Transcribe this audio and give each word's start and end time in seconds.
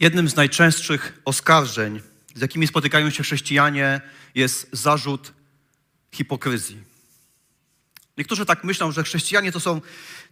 Jednym 0.00 0.28
z 0.28 0.36
najczęstszych 0.36 1.20
oskarżeń, 1.24 2.00
z 2.34 2.40
jakimi 2.40 2.66
spotykają 2.66 3.10
się 3.10 3.22
chrześcijanie, 3.22 4.00
jest 4.34 4.68
zarzut 4.72 5.32
hipokryzji. 6.12 6.78
Niektórzy 8.18 8.46
tak 8.46 8.64
myślą, 8.64 8.92
że 8.92 9.02
chrześcijanie 9.02 9.52
to 9.52 9.60
są 9.60 9.80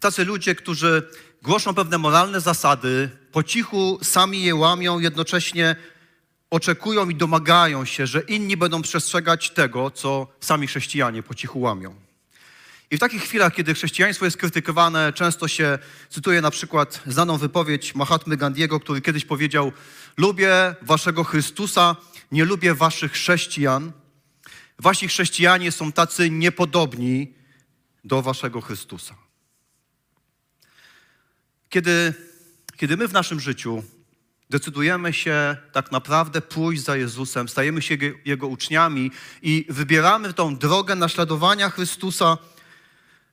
tacy 0.01 0.25
ludzie, 0.25 0.55
którzy 0.55 1.09
głoszą 1.43 1.75
pewne 1.75 1.99
moralne 1.99 2.41
zasady, 2.41 3.11
po 3.33 3.43
cichu 3.43 3.99
sami 4.03 4.43
je 4.43 4.55
łamią, 4.55 4.99
jednocześnie 4.99 5.77
oczekują 6.51 7.09
i 7.09 7.15
domagają 7.15 7.85
się, 7.85 8.07
że 8.07 8.21
inni 8.21 8.57
będą 8.57 8.83
przestrzegać 8.83 9.51
tego, 9.51 9.91
co 9.91 10.27
sami 10.41 10.67
chrześcijanie 10.67 11.23
po 11.23 11.35
cichu 11.35 11.61
łamią. 11.61 12.08
I 12.91 12.97
w 12.97 13.01
takich 13.01 13.23
chwilach, 13.23 13.55
kiedy 13.55 13.75
chrześcijaństwo 13.75 14.25
jest 14.25 14.37
krytykowane, 14.37 15.13
często 15.13 15.49
się 15.49 15.79
cytuje 16.11 16.41
na 16.41 16.51
przykład 16.51 17.03
znaną 17.07 17.39
wypowiedź 17.39 17.95
Mahatmy 17.95 18.37
Gandiego, 18.37 18.81
który 18.81 19.01
kiedyś 19.01 19.25
powiedział: 19.25 19.73
Lubię 20.17 20.75
waszego 20.83 21.25
Chrystusa, 21.25 21.97
nie 22.33 22.45
lubię 22.45 22.75
waszych 22.75 23.13
chrześcijan. 23.13 23.93
Wasi 24.79 25.09
chrześcijanie 25.09 25.73
są 25.73 25.93
tacy 25.93 26.31
niepodobni 26.31 27.35
do 28.05 28.23
waszego 28.23 28.61
Chrystusa. 28.61 29.15
Kiedy, 31.69 32.15
kiedy 32.77 32.97
my 32.97 33.09
w 33.09 33.13
naszym 33.13 33.41
życiu 33.41 33.83
decydujemy 34.51 35.13
się 35.13 35.57
tak 35.73 35.93
naprawdę 35.93 36.41
pójść 36.41 36.83
za 36.83 36.97
Jezusem, 36.97 37.49
stajemy 37.49 37.83
się 37.83 37.97
Jego, 38.25 38.47
uczniami 38.47 39.11
i 39.43 39.67
wybieramy 39.69 40.33
tą 40.33 40.57
drogę 40.57 40.95
naśladowania 40.95 41.71
Chrystusa, 41.71 42.39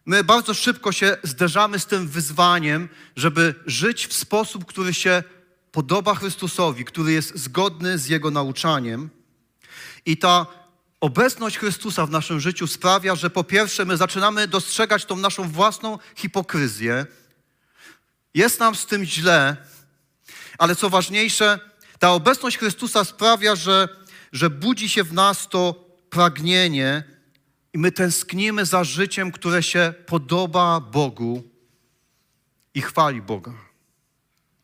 my 0.05 0.23
bardzo 0.23 0.53
szybko 0.53 0.91
się 0.91 1.17
zderzamy 1.23 1.79
z 1.79 1.85
tym 1.85 2.07
wyzwaniem, 2.07 2.89
żeby 3.15 3.55
żyć 3.65 4.07
w 4.07 4.13
sposób, 4.13 4.65
który 4.65 4.93
się 4.93 5.23
podoba 5.71 6.15
Chrystusowi, 6.15 6.85
który 6.85 7.11
jest 7.11 7.37
zgodny 7.37 7.97
z 7.97 8.07
Jego 8.07 8.31
nauczaniem. 8.31 9.09
I 10.05 10.17
ta 10.17 10.45
obecność 11.01 11.57
Chrystusa 11.57 12.05
w 12.05 12.11
naszym 12.11 12.39
życiu 12.39 12.67
sprawia, 12.67 13.15
że 13.15 13.29
po 13.29 13.43
pierwsze 13.43 13.85
my 13.85 13.97
zaczynamy 13.97 14.47
dostrzegać 14.47 15.05
tą 15.05 15.15
naszą 15.15 15.49
własną 15.49 15.99
hipokryzję. 16.15 17.05
Jest 18.33 18.59
nam 18.59 18.75
z 18.75 18.85
tym 18.85 19.05
źle, 19.05 19.57
ale 20.57 20.75
co 20.75 20.89
ważniejsze, 20.89 21.59
ta 21.99 22.11
obecność 22.11 22.57
Chrystusa 22.57 23.03
sprawia, 23.03 23.55
że, 23.55 23.87
że 24.31 24.49
budzi 24.49 24.89
się 24.89 25.03
w 25.03 25.13
nas 25.13 25.49
to 25.49 25.85
pragnienie 26.09 27.14
i 27.75 27.77
my 27.77 27.91
tęsknimy 27.91 28.65
za 28.65 28.83
życiem, 28.83 29.31
które 29.31 29.63
się 29.63 29.93
podoba 30.05 30.79
Bogu 30.79 31.43
i 32.73 32.81
chwali 32.81 33.21
Boga. 33.21 33.51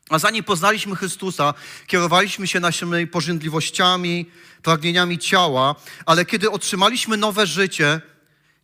A 0.10 0.20
zanim 0.20 0.44
poznaliśmy 0.44 0.96
Chrystusa, 0.96 1.54
kierowaliśmy 1.88 2.48
się 2.48 2.60
naszymi 2.60 3.08
pożądliwościami, 3.08 4.26
pragnieniami 4.62 5.20
ciała, 5.20 5.76
ale 6.06 6.26
kiedy 6.26 6.52
otrzymaliśmy 6.52 7.18
nowe 7.18 7.48
życie, 7.48 8.02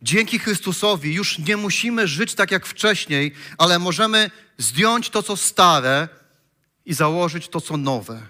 dzięki 0.02 0.38
Chrystusowi 0.38 1.14
już 1.14 1.38
nie 1.38 1.56
musimy 1.56 2.08
żyć 2.08 2.34
tak 2.34 2.50
jak 2.50 2.66
wcześniej, 2.66 3.34
ale 3.58 3.78
możemy 3.78 4.30
zdjąć 4.58 5.10
to, 5.10 5.22
co 5.22 5.36
stare 5.36 6.08
i 6.86 6.94
założyć 6.94 7.48
to, 7.48 7.60
co 7.60 7.76
nowe. 7.76 8.22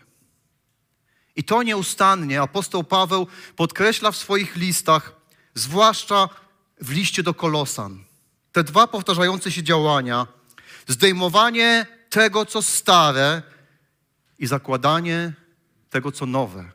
I 1.37 1.45
to 1.45 1.63
nieustannie 1.63 2.41
apostoł 2.41 2.85
Paweł 2.85 3.27
podkreśla 3.57 4.11
w 4.11 4.17
swoich 4.17 4.57
listach, 4.57 5.18
zwłaszcza 5.59 6.29
w 6.81 6.91
liście 6.91 7.23
do 7.23 7.35
Kolosan. 7.35 8.05
Te 8.53 8.65
dwa 8.65 8.87
powtarzające 8.87 9.53
się 9.53 9.63
działania, 9.63 10.27
zdejmowanie 10.87 11.87
tego, 12.11 12.47
co 12.47 12.63
stare 12.63 13.43
i 14.39 14.47
zakładanie 14.47 15.33
tego, 15.91 16.13
co 16.13 16.27
nowe. 16.27 16.73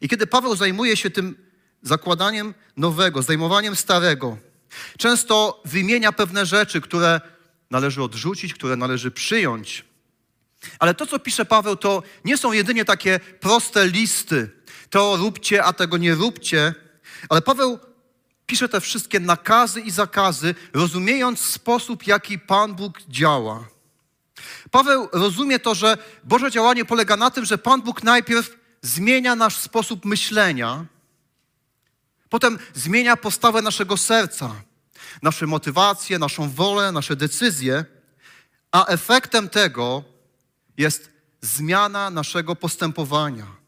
I 0.00 0.08
kiedy 0.08 0.26
Paweł 0.26 0.56
zajmuje 0.56 0.96
się 0.96 1.10
tym 1.10 1.36
zakładaniem 1.82 2.54
nowego, 2.76 3.22
zdejmowaniem 3.22 3.76
starego, 3.76 4.36
często 4.98 5.62
wymienia 5.64 6.12
pewne 6.12 6.46
rzeczy, 6.46 6.80
które 6.80 7.20
należy 7.70 8.02
odrzucić, 8.02 8.54
które 8.54 8.76
należy 8.76 9.10
przyjąć. 9.10 9.84
Ale 10.78 10.94
to, 10.94 11.06
co 11.06 11.18
pisze 11.18 11.44
Paweł, 11.44 11.76
to 11.76 12.02
nie 12.24 12.36
są 12.36 12.52
jedynie 12.52 12.84
takie 12.84 13.20
proste 13.40 13.88
listy. 13.88 14.50
To 14.90 15.16
róbcie, 15.16 15.64
a 15.64 15.72
tego 15.72 15.96
nie 15.96 16.14
róbcie. 16.14 16.74
Ale 17.28 17.42
Paweł 17.42 17.78
pisze 18.46 18.68
te 18.68 18.80
wszystkie 18.80 19.20
nakazy 19.20 19.80
i 19.80 19.90
zakazy, 19.90 20.54
rozumiejąc 20.72 21.40
sposób, 21.40 22.06
jaki 22.06 22.38
Pan 22.38 22.74
Bóg 22.74 23.02
działa. 23.08 23.68
Paweł 24.70 25.08
rozumie 25.12 25.58
to, 25.58 25.74
że 25.74 25.98
Boże 26.24 26.50
działanie 26.50 26.84
polega 26.84 27.16
na 27.16 27.30
tym, 27.30 27.44
że 27.44 27.58
Pan 27.58 27.82
Bóg 27.82 28.02
najpierw 28.02 28.56
zmienia 28.82 29.36
nasz 29.36 29.56
sposób 29.56 30.04
myślenia, 30.04 30.86
potem 32.28 32.58
zmienia 32.74 33.16
postawę 33.16 33.62
naszego 33.62 33.96
serca, 33.96 34.54
nasze 35.22 35.46
motywacje, 35.46 36.18
naszą 36.18 36.50
wolę, 36.50 36.92
nasze 36.92 37.16
decyzje, 37.16 37.84
a 38.72 38.86
efektem 38.86 39.48
tego 39.48 40.04
jest 40.76 41.10
zmiana 41.40 42.10
naszego 42.10 42.56
postępowania. 42.56 43.59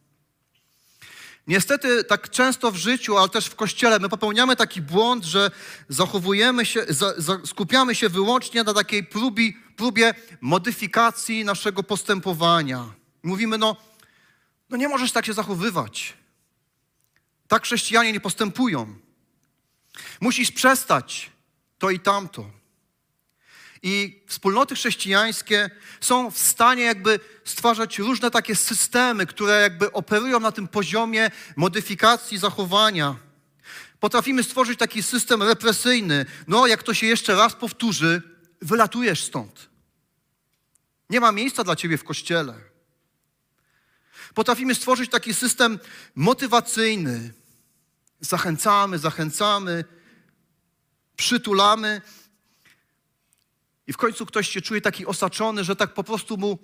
Niestety, 1.47 2.05
tak 2.05 2.31
często 2.31 2.73
w 2.73 2.77
życiu, 2.77 3.19
ale 3.19 3.29
też 3.29 3.47
w 3.47 3.55
kościele, 3.55 3.99
my 3.99 4.09
popełniamy 4.09 4.57
taki 4.57 4.83
błąd, 4.83 5.25
że 5.25 5.51
zachowujemy 5.89 6.67
się, 6.67 6.85
za, 6.89 7.15
za, 7.17 7.39
skupiamy 7.45 7.95
się 7.95 8.09
wyłącznie 8.09 8.65
na 8.65 8.75
takiej 8.75 9.05
próbie, 9.05 9.53
próbie 9.77 10.15
modyfikacji 10.41 11.45
naszego 11.45 11.83
postępowania. 11.83 12.93
Mówimy, 13.23 13.59
no, 13.59 13.77
no 14.71 14.77
nie 14.77 14.89
możesz 14.89 15.13
tak 15.13 15.27
się 15.27 15.33
zachowywać. 15.33 16.15
Tak 17.49 17.63
chrześcijanie 17.63 18.13
nie 18.13 18.21
postępują. 18.21 18.95
Musisz 20.21 20.53
przestać 20.53 21.31
to 21.79 21.91
i 21.91 22.01
tamto. 22.01 22.62
I 23.83 24.23
wspólnoty 24.27 24.75
chrześcijańskie 24.75 25.71
są 26.01 26.31
w 26.31 26.39
stanie 26.39 26.83
jakby 26.83 27.21
stwarzać 27.45 27.99
różne 27.99 28.31
takie 28.31 28.57
systemy, 28.57 29.27
które 29.27 29.61
jakby 29.61 29.93
operują 29.93 30.41
na 30.41 30.53
tym 30.53 30.69
poziomie 30.69 31.31
modyfikacji 31.57 32.39
zachowania. 32.39 33.17
Potrafimy 34.01 34.43
stworzyć 34.43 34.79
taki 34.79 35.03
system 35.03 35.43
represyjny. 35.43 36.27
No, 36.49 36.67
jak 36.67 36.83
to 36.83 36.95
się 36.95 37.07
jeszcze 37.07 37.35
raz 37.35 37.55
powtórzy, 37.55 38.23
wylatujesz 38.61 39.25
stąd. 39.25 39.69
Nie 41.11 41.21
ma 41.21 41.33
miejsca 41.33 41.65
dla 41.65 41.77
ciebie 41.77 41.99
w 41.99 42.05
kościele. 42.05 42.55
Potrafimy 44.35 44.75
stworzyć 44.75 45.11
taki 45.11 45.35
system 45.35 45.79
motywacyjny. 46.15 47.33
Zachęcamy, 48.21 48.99
zachęcamy, 48.99 49.85
przytulamy. 51.17 52.01
I 53.93 53.95
w 53.95 53.97
końcu 53.97 54.27
ktoś 54.27 54.49
się 54.49 54.61
czuje 54.61 54.81
taki 54.81 55.07
osaczony, 55.07 55.65
że 55.65 55.77
tak 55.77 55.95
po 55.95 56.05
prostu 56.05 56.37
mu 56.37 56.59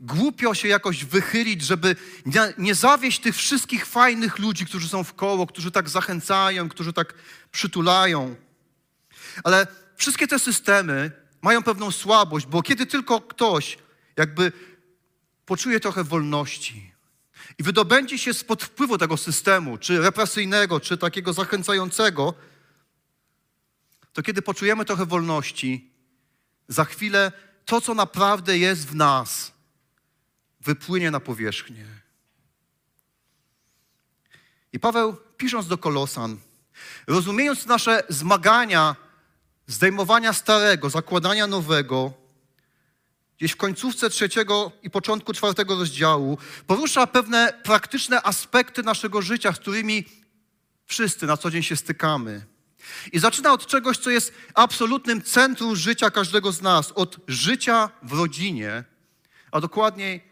głupio 0.00 0.54
się 0.54 0.68
jakoś 0.68 1.04
wychylić, 1.04 1.62
żeby 1.62 1.96
nie, 2.26 2.54
nie 2.58 2.74
zawieść 2.74 3.20
tych 3.20 3.36
wszystkich 3.36 3.86
fajnych 3.86 4.38
ludzi, 4.38 4.66
którzy 4.66 4.88
są 4.88 5.04
w 5.04 5.14
koło, 5.14 5.46
którzy 5.46 5.70
tak 5.70 5.88
zachęcają, 5.88 6.68
którzy 6.68 6.92
tak 6.92 7.14
przytulają. 7.52 8.36
Ale 9.44 9.66
wszystkie 9.96 10.28
te 10.28 10.38
systemy 10.38 11.10
mają 11.42 11.62
pewną 11.62 11.90
słabość, 11.90 12.46
bo 12.46 12.62
kiedy 12.62 12.86
tylko 12.86 13.20
ktoś 13.20 13.78
jakby 14.16 14.52
poczuje 15.46 15.80
trochę 15.80 16.04
wolności 16.04 16.92
i 17.58 17.62
wydobędzie 17.62 18.18
się 18.18 18.34
spod 18.34 18.62
wpływu 18.62 18.98
tego 18.98 19.16
systemu, 19.16 19.78
czy 19.78 20.00
represyjnego, 20.00 20.80
czy 20.80 20.98
takiego 20.98 21.32
zachęcającego, 21.32 22.34
to 24.12 24.22
kiedy 24.22 24.42
poczujemy 24.42 24.84
trochę 24.84 25.06
wolności, 25.06 25.91
za 26.68 26.84
chwilę 26.84 27.32
to, 27.64 27.80
co 27.80 27.94
naprawdę 27.94 28.58
jest 28.58 28.86
w 28.86 28.94
nas, 28.94 29.52
wypłynie 30.60 31.10
na 31.10 31.20
powierzchnię. 31.20 31.86
I 34.72 34.80
Paweł, 34.80 35.16
pisząc 35.36 35.66
do 35.66 35.78
Kolosan, 35.78 36.38
rozumiejąc 37.06 37.66
nasze 37.66 38.02
zmagania, 38.08 38.96
zdejmowania 39.66 40.32
starego, 40.32 40.90
zakładania 40.90 41.46
nowego, 41.46 42.12
gdzieś 43.38 43.52
w 43.52 43.56
końcówce 43.56 44.10
trzeciego 44.10 44.72
i 44.82 44.90
początku 44.90 45.32
czwartego 45.32 45.76
rozdziału, 45.76 46.38
porusza 46.66 47.06
pewne 47.06 47.60
praktyczne 47.64 48.22
aspekty 48.22 48.82
naszego 48.82 49.22
życia, 49.22 49.52
z 49.52 49.58
którymi 49.58 50.04
wszyscy 50.86 51.26
na 51.26 51.36
co 51.36 51.50
dzień 51.50 51.62
się 51.62 51.76
stykamy. 51.76 52.51
I 53.12 53.18
zaczyna 53.18 53.52
od 53.52 53.66
czegoś, 53.66 53.98
co 53.98 54.10
jest 54.10 54.32
absolutnym 54.54 55.22
centrum 55.22 55.76
życia 55.76 56.10
każdego 56.10 56.52
z 56.52 56.62
nas, 56.62 56.92
od 56.92 57.16
życia 57.28 57.90
w 58.02 58.12
rodzinie, 58.12 58.84
a 59.50 59.60
dokładniej 59.60 60.24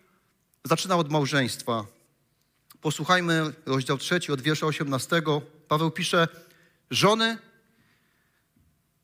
zaczyna 0.65 0.97
od 0.97 1.11
małżeństwa. 1.11 1.85
Posłuchajmy 2.81 3.53
rozdział 3.67 3.99
trzeci 3.99 4.33
od 4.33 4.41
wiersza 4.41 4.67
18. 4.67 5.23
Paweł 5.69 5.91
pisze: 5.91 6.29
Żony, 6.91 7.39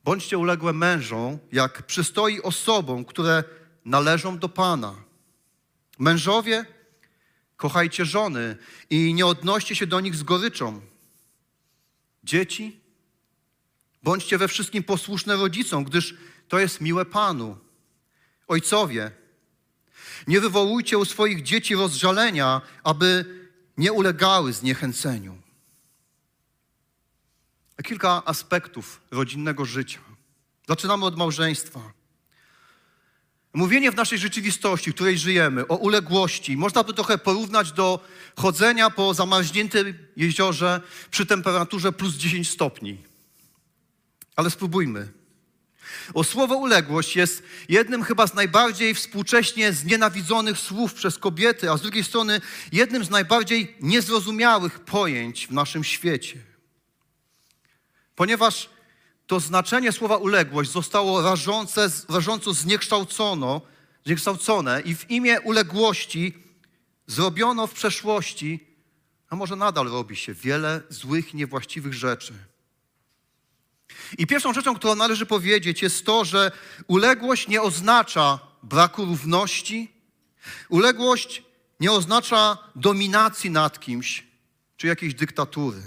bądźcie 0.05 0.39
uległe 0.39 0.73
mężom, 0.73 1.39
jak 1.53 1.83
przystoi 1.83 2.43
osobom, 2.43 3.05
które 3.05 3.45
należą 3.85 4.39
do 4.39 4.49
Pana. 4.49 4.95
Mężowie, 5.99 6.65
kochajcie 7.57 8.05
żony 8.05 8.57
i 8.91 9.15
nie 9.15 9.27
odnoście 9.27 9.77
się 9.77 9.87
do 9.87 10.01
nich 10.01 10.17
z 10.17 10.23
goryczą. 10.23 10.81
Dzieci, 12.25 12.81
bądźcie 14.07 14.39
we 14.39 14.49
wszystkim 14.49 14.83
posłuszne 14.83 15.37
rodzicom, 15.37 15.85
gdyż 15.85 16.15
to 16.49 16.59
jest 16.59 16.81
miłe 16.81 17.05
Panu. 17.05 17.57
Ojcowie, 18.49 19.11
nie 20.27 20.41
wywołujcie 20.41 20.99
u 20.99 21.05
swoich 21.05 21.43
dzieci 21.43 21.75
rozżalenia, 21.75 22.61
aby 22.85 23.25
nie 23.77 23.93
ulegały 23.93 24.53
zniechęceniu. 24.53 25.39
Kilka 27.85 28.23
aspektów 28.25 29.01
rodzinnego 29.11 29.65
życia. 29.65 29.99
Zaczynamy 30.69 31.05
od 31.05 31.17
małżeństwa. 31.17 31.81
Mówienie 33.53 33.93
w 33.93 33.97
naszej 33.97 34.19
rzeczywistości, 34.19 34.91
w 34.91 34.95
której 34.95 35.19
żyjemy, 35.19 35.69
o 35.69 35.77
uległości, 35.77 36.57
można 36.57 36.85
by 36.85 36.95
trochę 36.95 37.19
porównać 37.19 37.73
do 37.73 38.01
chodzenia 38.37 38.91
po 38.91 39.15
zamarzniętym 39.15 39.99
jeziorze 40.17 40.81
przy 41.11 41.27
temperaturze 41.27 41.93
plus 41.93 42.15
10 42.15 42.51
stopni. 42.51 43.16
Ale 44.37 44.51
spróbujmy. 44.51 45.13
O 46.15 46.25
słowo 46.25 46.57
uległość 46.57 47.17
jest 47.17 47.43
jednym 47.69 48.03
chyba 48.03 48.27
z 48.27 48.35
najbardziej 48.35 48.95
współcześnie 48.95 49.73
znienawidzonych 49.73 50.59
słów 50.59 50.95
przez 50.95 51.19
kobiety, 51.19 51.71
a 51.71 51.77
z 51.77 51.83
drugiej 51.83 52.05
strony 52.05 52.41
jednym 52.73 53.05
z 53.05 53.11
najbardziej 53.11 53.77
niezrozumiałych 53.81 54.81
pojęć 54.81 55.47
w 55.47 55.51
naszym 55.51 55.85
świecie. 55.85 56.39
Ponieważ 58.15 58.71
to 59.27 59.41
znaczenie 59.41 59.93
słowa 59.93 60.17
uległość 60.17 60.71
zostało 60.71 61.23
rażące, 61.23 61.91
rażąco 62.09 62.55
zniekształcono, 62.55 63.61
zniekształcone 64.05 64.81
i 64.81 64.95
w 64.95 65.11
imię 65.11 65.41
uległości 65.41 66.35
zrobiono 67.07 67.67
w 67.67 67.73
przeszłości, 67.73 68.67
a 69.29 69.37
może 69.37 69.57
nadal 69.57 69.87
robi 69.87 70.17
się 70.17 70.35
wiele 70.35 70.83
złych, 70.89 71.35
niewłaściwych 71.35 71.95
rzeczy. 71.95 72.35
I 74.19 74.27
pierwszą 74.27 74.53
rzeczą, 74.53 74.75
którą 74.75 74.95
należy 74.95 75.27
powiedzieć, 75.27 75.83
jest 75.83 76.07
to, 76.07 76.25
że 76.25 76.53
uległość 76.87 77.49
nie 77.49 77.63
oznacza 77.63 78.39
braku 78.63 79.05
równości, 79.05 79.93
uległość 80.69 81.43
nie 81.81 81.93
oznacza 81.93 82.59
dominacji 82.77 83.51
nad 83.51 83.81
kimś 83.81 84.27
czy 84.77 84.87
jakiejś 84.87 85.15
dyktatury. 85.15 85.83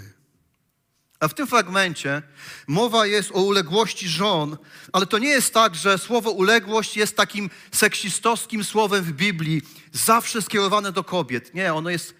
A 1.20 1.28
w 1.28 1.34
tym 1.34 1.46
fragmencie 1.46 2.22
mowa 2.66 3.06
jest 3.06 3.30
o 3.32 3.42
uległości 3.42 4.08
żon, 4.08 4.56
ale 4.92 5.06
to 5.06 5.18
nie 5.18 5.28
jest 5.28 5.54
tak, 5.54 5.74
że 5.74 5.98
słowo 5.98 6.30
uległość 6.30 6.96
jest 6.96 7.16
takim 7.16 7.50
seksistowskim 7.72 8.64
słowem 8.64 9.04
w 9.04 9.12
Biblii, 9.12 9.62
zawsze 9.92 10.42
skierowane 10.42 10.92
do 10.92 11.04
kobiet. 11.04 11.54
Nie, 11.54 11.74
ono 11.74 11.90
jest 11.90 12.14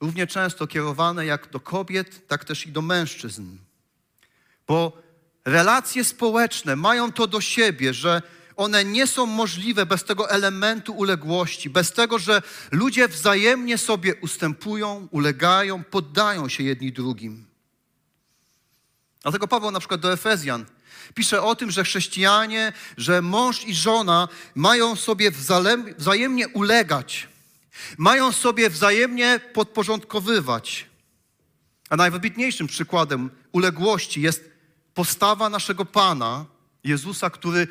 równie 0.00 0.26
często 0.26 0.66
kierowane 0.66 1.26
jak 1.26 1.50
do 1.50 1.60
kobiet, 1.60 2.26
tak 2.28 2.44
też 2.44 2.66
i 2.66 2.72
do 2.72 2.82
mężczyzn. 2.82 3.56
Bo 4.66 5.02
relacje 5.50 6.04
społeczne 6.04 6.76
mają 6.76 7.12
to 7.12 7.26
do 7.26 7.40
siebie, 7.40 7.94
że 7.94 8.22
one 8.56 8.84
nie 8.84 9.06
są 9.06 9.26
możliwe 9.26 9.86
bez 9.86 10.04
tego 10.04 10.30
elementu 10.30 10.92
uległości, 10.92 11.70
bez 11.70 11.92
tego, 11.92 12.18
że 12.18 12.42
ludzie 12.72 13.08
wzajemnie 13.08 13.78
sobie 13.78 14.14
ustępują, 14.14 15.08
ulegają, 15.10 15.84
poddają 15.84 16.48
się 16.48 16.64
jedni 16.64 16.92
drugim. 16.92 17.46
Dlatego 19.22 19.48
Paweł 19.48 19.70
na 19.70 19.78
przykład 19.78 20.00
do 20.00 20.12
Efezjan 20.12 20.66
pisze 21.14 21.42
o 21.42 21.54
tym, 21.54 21.70
że 21.70 21.84
chrześcijanie, 21.84 22.72
że 22.96 23.22
mąż 23.22 23.64
i 23.64 23.74
żona 23.74 24.28
mają 24.54 24.96
sobie 24.96 25.30
wzajemnie 25.96 26.48
ulegać, 26.48 27.28
mają 27.98 28.32
sobie 28.32 28.70
wzajemnie 28.70 29.40
podporządkowywać. 29.52 30.86
A 31.90 31.96
najwybitniejszym 31.96 32.66
przykładem 32.66 33.30
uległości 33.52 34.20
jest 34.20 34.49
postawa 35.00 35.48
naszego 35.48 35.84
Pana, 35.84 36.46
Jezusa, 36.84 37.30
który 37.30 37.68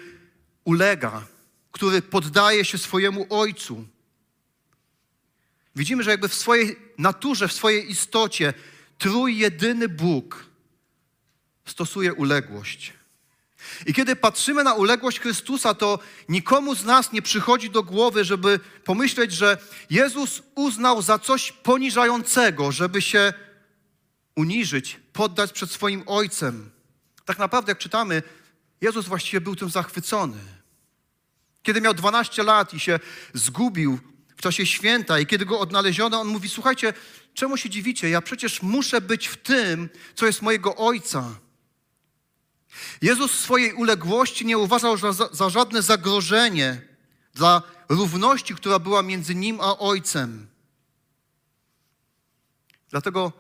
ulega, 0.65 1.25
który 1.71 2.01
poddaje 2.01 2.65
się 2.65 2.77
swojemu 2.77 3.27
Ojcu. 3.29 3.85
Widzimy, 5.75 6.03
że 6.03 6.11
jakby 6.11 6.27
w 6.27 6.33
swojej 6.33 6.79
naturze, 6.97 7.47
w 7.47 7.53
swojej 7.53 7.91
istocie 7.91 8.53
trójjedyny 8.97 9.89
Bóg 9.89 10.45
stosuje 11.65 12.13
uległość. 12.13 12.93
I 13.85 13.93
kiedy 13.93 14.15
patrzymy 14.15 14.63
na 14.63 14.73
uległość 14.73 15.19
Chrystusa, 15.19 15.73
to 15.73 15.99
nikomu 16.29 16.75
z 16.75 16.85
nas 16.85 17.11
nie 17.11 17.21
przychodzi 17.21 17.69
do 17.69 17.83
głowy, 17.83 18.25
żeby 18.25 18.59
pomyśleć, 18.85 19.31
że 19.31 19.57
Jezus 19.89 20.41
uznał 20.55 21.01
za 21.01 21.19
coś 21.19 21.51
poniżającego, 21.51 22.71
żeby 22.71 23.01
się 23.01 23.33
uniżyć, 24.35 24.99
poddać 25.13 25.51
przed 25.51 25.71
swoim 25.71 26.03
Ojcem. 26.05 26.78
Tak 27.29 27.39
naprawdę, 27.39 27.71
jak 27.71 27.77
czytamy, 27.77 28.23
Jezus 28.81 29.07
właściwie 29.07 29.41
był 29.41 29.55
tym 29.55 29.69
zachwycony. 29.69 30.37
Kiedy 31.63 31.81
miał 31.81 31.93
12 31.93 32.43
lat 32.43 32.73
i 32.73 32.79
się 32.79 32.99
zgubił 33.33 33.99
w 34.37 34.41
czasie 34.41 34.65
święta 34.65 35.19
i 35.19 35.25
kiedy 35.25 35.45
go 35.45 35.59
odnaleziono, 35.59 36.19
on 36.19 36.27
mówi, 36.27 36.49
słuchajcie, 36.49 36.93
czemu 37.33 37.57
się 37.57 37.69
dziwicie? 37.69 38.09
Ja 38.09 38.21
przecież 38.21 38.61
muszę 38.61 39.01
być 39.01 39.27
w 39.27 39.37
tym, 39.37 39.89
co 40.15 40.25
jest 40.25 40.41
mojego 40.41 40.75
Ojca. 40.75 41.39
Jezus 43.01 43.39
swojej 43.39 43.73
uległości 43.73 44.45
nie 44.45 44.57
uważał 44.57 44.97
za, 44.97 45.13
za 45.31 45.49
żadne 45.49 45.81
zagrożenie 45.81 46.81
dla 47.33 47.61
równości, 47.89 48.55
która 48.55 48.79
była 48.79 49.03
między 49.03 49.35
nim 49.35 49.61
a 49.61 49.77
Ojcem. 49.77 50.47
Dlatego 52.89 53.31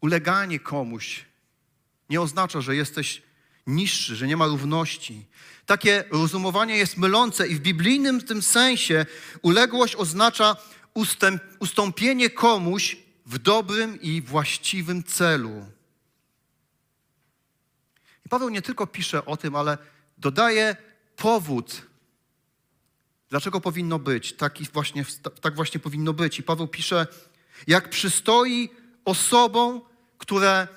uleganie 0.00 0.60
komuś 0.60 1.27
nie 2.10 2.20
oznacza, 2.20 2.60
że 2.60 2.76
jesteś 2.76 3.22
niższy, 3.66 4.16
że 4.16 4.26
nie 4.26 4.36
ma 4.36 4.46
równości. 4.46 5.26
Takie 5.66 6.04
rozumowanie 6.10 6.76
jest 6.76 6.96
mylące 6.96 7.48
i 7.48 7.54
w 7.54 7.60
biblijnym 7.60 8.20
tym 8.20 8.42
sensie 8.42 9.06
uległość 9.42 9.96
oznacza 9.96 10.56
ustęp, 10.94 11.42
ustąpienie 11.58 12.30
komuś 12.30 12.96
w 13.26 13.38
dobrym 13.38 14.00
i 14.00 14.22
właściwym 14.22 15.04
celu. 15.04 15.66
I 18.26 18.28
Paweł 18.28 18.48
nie 18.48 18.62
tylko 18.62 18.86
pisze 18.86 19.24
o 19.24 19.36
tym, 19.36 19.56
ale 19.56 19.78
dodaje 20.18 20.76
powód, 21.16 21.82
dlaczego 23.30 23.60
powinno 23.60 23.98
być. 23.98 24.34
Właśnie, 24.72 25.04
tak 25.40 25.54
właśnie 25.54 25.80
powinno 25.80 26.12
być. 26.12 26.38
I 26.38 26.42
Paweł 26.42 26.68
pisze, 26.68 27.06
jak 27.66 27.90
przystoi 27.90 28.70
osobom, 29.04 29.80
które 30.18 30.68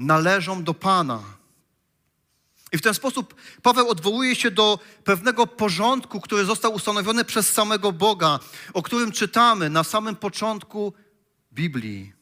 należą 0.00 0.64
do 0.64 0.74
Pana. 0.74 1.22
I 2.72 2.78
w 2.78 2.82
ten 2.82 2.94
sposób 2.94 3.34
Paweł 3.62 3.88
odwołuje 3.88 4.36
się 4.36 4.50
do 4.50 4.78
pewnego 5.04 5.46
porządku, 5.46 6.20
który 6.20 6.44
został 6.44 6.74
ustanowiony 6.74 7.24
przez 7.24 7.52
samego 7.52 7.92
Boga, 7.92 8.38
o 8.72 8.82
którym 8.82 9.12
czytamy 9.12 9.70
na 9.70 9.84
samym 9.84 10.16
początku 10.16 10.92
Biblii. 11.52 12.12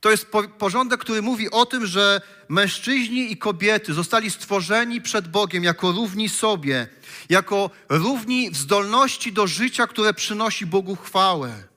To 0.00 0.10
jest 0.10 0.26
porządek, 0.58 1.00
który 1.00 1.22
mówi 1.22 1.50
o 1.50 1.66
tym, 1.66 1.86
że 1.86 2.20
mężczyźni 2.48 3.32
i 3.32 3.36
kobiety 3.36 3.94
zostali 3.94 4.30
stworzeni 4.30 5.00
przed 5.00 5.28
Bogiem 5.28 5.64
jako 5.64 5.92
równi 5.92 6.28
sobie, 6.28 6.88
jako 7.28 7.70
równi 7.88 8.50
w 8.50 8.56
zdolności 8.56 9.32
do 9.32 9.46
życia, 9.46 9.86
które 9.86 10.14
przynosi 10.14 10.66
Bogu 10.66 10.96
chwałę. 10.96 11.75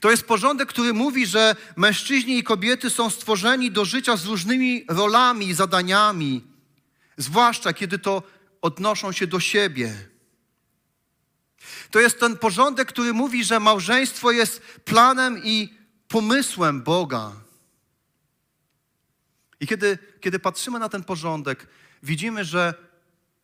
To 0.00 0.10
jest 0.10 0.26
porządek, 0.26 0.68
który 0.68 0.92
mówi, 0.92 1.26
że 1.26 1.56
mężczyźni 1.76 2.38
i 2.38 2.42
kobiety 2.42 2.90
są 2.90 3.10
stworzeni 3.10 3.70
do 3.70 3.84
życia 3.84 4.16
z 4.16 4.26
różnymi 4.26 4.84
rolami 4.88 5.48
i 5.48 5.54
zadaniami, 5.54 6.44
zwłaszcza 7.16 7.72
kiedy 7.72 7.98
to 7.98 8.22
odnoszą 8.62 9.12
się 9.12 9.26
do 9.26 9.40
siebie. 9.40 9.94
To 11.90 12.00
jest 12.00 12.20
ten 12.20 12.36
porządek, 12.36 12.88
który 12.88 13.12
mówi, 13.12 13.44
że 13.44 13.60
małżeństwo 13.60 14.30
jest 14.30 14.60
planem 14.84 15.40
i 15.44 15.74
pomysłem 16.08 16.82
Boga. 16.82 17.32
I 19.60 19.66
kiedy, 19.66 19.98
kiedy 20.20 20.38
patrzymy 20.38 20.78
na 20.78 20.88
ten 20.88 21.04
porządek, 21.04 21.66
widzimy, 22.02 22.44
że 22.44 22.74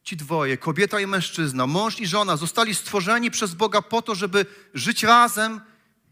ci 0.03 0.17
dwoje, 0.17 0.57
kobieta 0.57 1.01
i 1.01 1.07
mężczyzna, 1.07 1.67
mąż 1.67 2.01
i 2.01 2.07
żona, 2.07 2.37
zostali 2.37 2.75
stworzeni 2.75 3.31
przez 3.31 3.55
Boga 3.55 3.83
po 3.83 4.03
to, 4.03 4.15
żeby 4.15 4.47
żyć 4.75 5.03
razem 5.03 5.61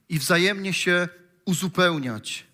i 0.09 0.19
wzajemnie 0.19 0.73
się 0.73 1.09
uzupełniać. 1.45 2.47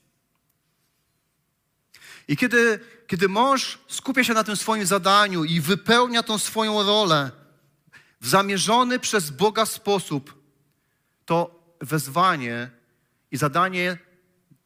I 2.29 2.37
kiedy, 2.37 2.81
kiedy 3.07 3.29
mąż 3.29 3.79
skupia 3.89 4.25
się 4.25 4.35
na 4.35 4.45
tym 4.45 4.57
swoim 4.57 4.87
zadaniu 4.87 5.45
i 5.45 5.61
wypełnia 5.61 6.23
tą 6.23 6.39
swoją 6.39 6.83
rolę 6.83 7.31
w 8.21 8.29
zamierzony 8.29 8.99
przez 8.99 9.31
Boga 9.31 9.67
sposób, 9.67 10.43
to 11.25 11.65
wezwanie 11.81 12.71
i 13.31 13.37
zadanie 13.37 13.99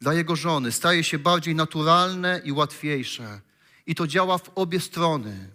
dla 0.01 0.13
jego 0.13 0.35
żony 0.35 0.71
staje 0.71 1.03
się 1.03 1.19
bardziej 1.19 1.55
naturalne 1.55 2.41
i 2.43 2.51
łatwiejsze. 2.51 3.41
I 3.85 3.95
to 3.95 4.07
działa 4.07 4.37
w 4.37 4.51
obie 4.55 4.79
strony. 4.79 5.49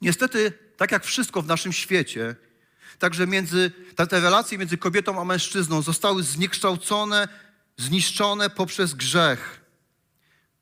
Niestety, 0.00 0.52
tak 0.76 0.92
jak 0.92 1.04
wszystko 1.04 1.42
w 1.42 1.46
naszym 1.46 1.72
świecie, 1.72 2.36
Także 2.98 3.26
między, 3.26 3.72
te, 3.96 4.20
relacje 4.20 4.58
między 4.58 4.78
kobietą 4.78 5.20
a 5.20 5.24
mężczyzną 5.24 5.82
zostały 5.82 6.22
zniekształcone, 6.22 7.28
zniszczone 7.76 8.50
poprzez 8.50 8.94
grzech. 8.94 9.60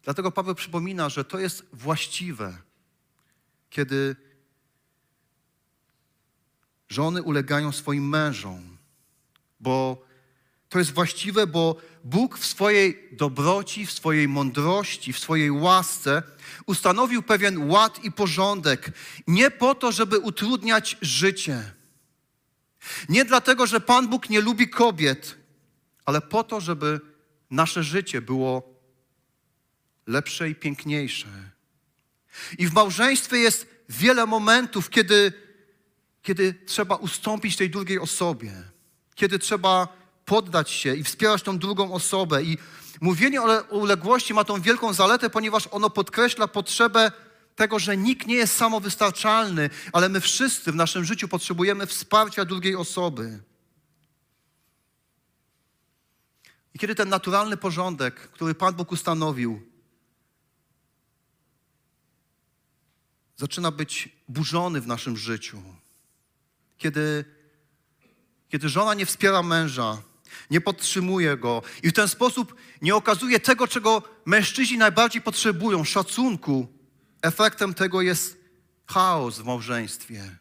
Dlatego 0.02 0.33
Paweł 0.33 0.55
przypomina, 0.55 1.09
że 1.09 1.25
to 1.25 1.38
jest 1.38 1.66
właściwe, 1.73 2.59
kiedy 3.71 4.16
żony 6.88 7.23
ulegają 7.23 7.73
swoim 7.73 8.09
mężom, 8.09 8.76
bo 9.61 10.07
to 10.69 10.78
jest 10.78 10.93
właściwe, 10.93 11.47
bo 11.47 11.76
Bóg 12.05 12.38
w 12.38 12.47
swojej 12.47 13.09
dobroci, 13.12 13.87
w 13.87 13.93
swojej 13.93 14.28
mądrości, 14.28 15.12
w 15.12 15.19
swojej 15.19 15.50
łasce 15.50 16.23
ustanowił 16.66 17.23
pewien 17.23 17.71
ład 17.71 18.05
i 18.05 18.12
porządek. 18.12 18.93
Nie 19.26 19.50
po 19.50 19.75
to, 19.75 19.93
żeby 19.93 20.19
utrudniać 20.19 20.97
życie. 21.02 21.75
Nie 23.09 23.25
dlatego, 23.25 23.66
że 23.66 23.81
Pan 23.81 24.09
Bóg 24.09 24.31
nie 24.31 24.40
lubi 24.40 24.69
kobiet, 24.69 25.37
ale 26.05 26.21
po 26.21 26.45
to, 26.45 26.61
żeby 26.61 27.00
nasze 27.50 27.83
życie 27.83 28.21
było 28.23 28.62
lepsze 30.07 30.50
i 30.50 30.55
piękniejsze. 30.55 31.28
I 32.59 32.66
w 32.66 32.73
małżeństwie 32.73 33.37
jest 33.37 33.66
wiele 33.88 34.26
momentów, 34.26 34.90
kiedy, 34.90 35.33
kiedy 36.23 36.55
trzeba 36.66 36.95
ustąpić 36.97 37.57
tej 37.57 37.71
drugiej 37.71 37.99
osobie, 37.99 38.52
kiedy 39.14 39.38
trzeba 39.38 39.88
poddać 40.25 40.71
się 40.71 40.95
i 40.95 41.05
wspierać 41.05 41.43
tą 41.43 41.59
drugą 41.59 41.93
osobę. 41.93 42.43
I 42.43 42.59
mówienie 43.00 43.43
o 43.43 43.62
uległości 43.71 44.35
ma 44.35 44.45
tą 44.45 44.61
wielką 44.61 44.93
zaletę, 44.93 45.31
ponieważ 45.31 45.69
ono 45.71 45.90
podkreśla 45.90 46.49
potrzebę 46.49 47.12
tego, 47.56 47.78
że 47.78 47.96
nikt 47.96 48.26
nie 48.26 48.34
jest 48.34 48.56
samowystarczalny, 48.56 49.70
ale 49.92 50.08
my 50.08 50.20
wszyscy 50.20 50.72
w 50.72 50.75
naszym 50.75 51.04
życiu 51.04 51.28
potrzebujemy 51.28 51.86
wsparcia 51.86 52.44
drugiej 52.44 52.76
osoby. 52.76 53.42
I 56.75 56.78
kiedy 56.78 56.94
ten 56.94 57.08
naturalny 57.08 57.56
porządek, 57.56 58.14
który 58.14 58.54
Pan 58.54 58.75
Bóg 58.75 58.92
ustanowił, 58.92 59.62
zaczyna 63.36 63.70
być 63.70 64.08
burzony 64.28 64.80
w 64.80 64.86
naszym 64.86 65.16
życiu, 65.16 65.62
kiedy, 66.78 67.25
kiedy 68.48 68.68
żona 68.68 68.94
nie 68.94 69.06
wspiera 69.06 69.42
męża, 69.42 70.02
nie 70.50 70.60
podtrzymuje 70.60 71.36
go 71.36 71.62
i 71.82 71.88
w 71.88 71.92
ten 71.92 72.08
sposób 72.08 72.54
nie 72.82 72.94
okazuje 72.94 73.40
tego, 73.40 73.68
czego 73.68 74.02
mężczyźni 74.25 74.78
najbardziej 74.78 75.22
potrzebują 75.22 75.84
szacunku, 75.84 76.75
efektem 77.26 77.75
tego 77.75 78.02
jest 78.02 78.37
chaos 78.87 79.38
w 79.38 79.45
małżeństwie. 79.45 80.37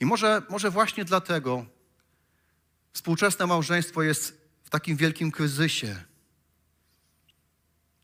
I 0.00 0.06
może, 0.06 0.42
może 0.50 0.70
właśnie 0.70 1.04
dlatego 1.04 1.66
współczesne 2.92 3.46
małżeństwo 3.46 4.02
jest 4.02 4.40
w 4.62 4.70
takim 4.70 4.96
wielkim 4.96 5.30
kryzysie. 5.30 6.04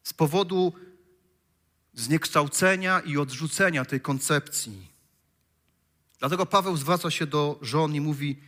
Z 0.03 0.13
powodu 0.13 0.73
zniekształcenia 1.95 3.01
i 3.01 3.17
odrzucenia 3.17 3.85
tej 3.85 4.01
koncepcji. 4.01 4.93
Dlatego 6.19 6.47
Paweł 6.47 6.77
zwraca 6.77 7.11
się 7.11 7.27
do 7.27 7.59
żon 7.63 7.95
i 7.95 8.01
mówi: 8.01 8.41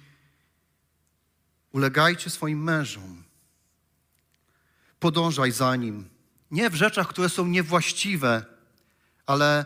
Ulegajcie 1.72 2.30
swoim 2.30 2.62
mężom, 2.62 3.24
podążaj 5.00 5.52
za 5.52 5.76
nim. 5.76 6.17
Nie 6.50 6.70
w 6.70 6.74
rzeczach, 6.74 7.08
które 7.08 7.28
są 7.28 7.46
niewłaściwe, 7.46 8.44
ale 9.26 9.64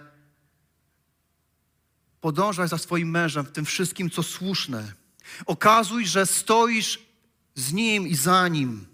podążaj 2.20 2.68
za 2.68 2.78
swoim 2.78 3.10
mężem 3.10 3.44
w 3.44 3.52
tym 3.52 3.64
wszystkim, 3.64 4.10
co 4.10 4.22
słuszne. 4.22 4.92
Okazuj, 5.46 6.06
że 6.06 6.26
stoisz 6.26 6.98
z 7.54 7.72
nim 7.72 8.08
i 8.08 8.14
za 8.14 8.48
nim. 8.48 8.86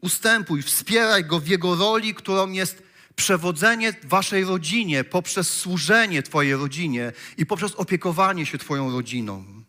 Ustępuj, 0.00 0.62
wspieraj 0.62 1.24
go 1.24 1.40
w 1.40 1.48
jego 1.48 1.74
roli, 1.74 2.14
którą 2.14 2.50
jest 2.50 2.82
przewodzenie 3.16 3.94
waszej 4.02 4.44
rodzinie 4.44 5.04
poprzez 5.04 5.50
służenie 5.50 6.22
twojej 6.22 6.54
rodzinie 6.54 7.12
i 7.36 7.46
poprzez 7.46 7.74
opiekowanie 7.74 8.46
się 8.46 8.58
twoją 8.58 8.92
rodziną. 8.92 9.64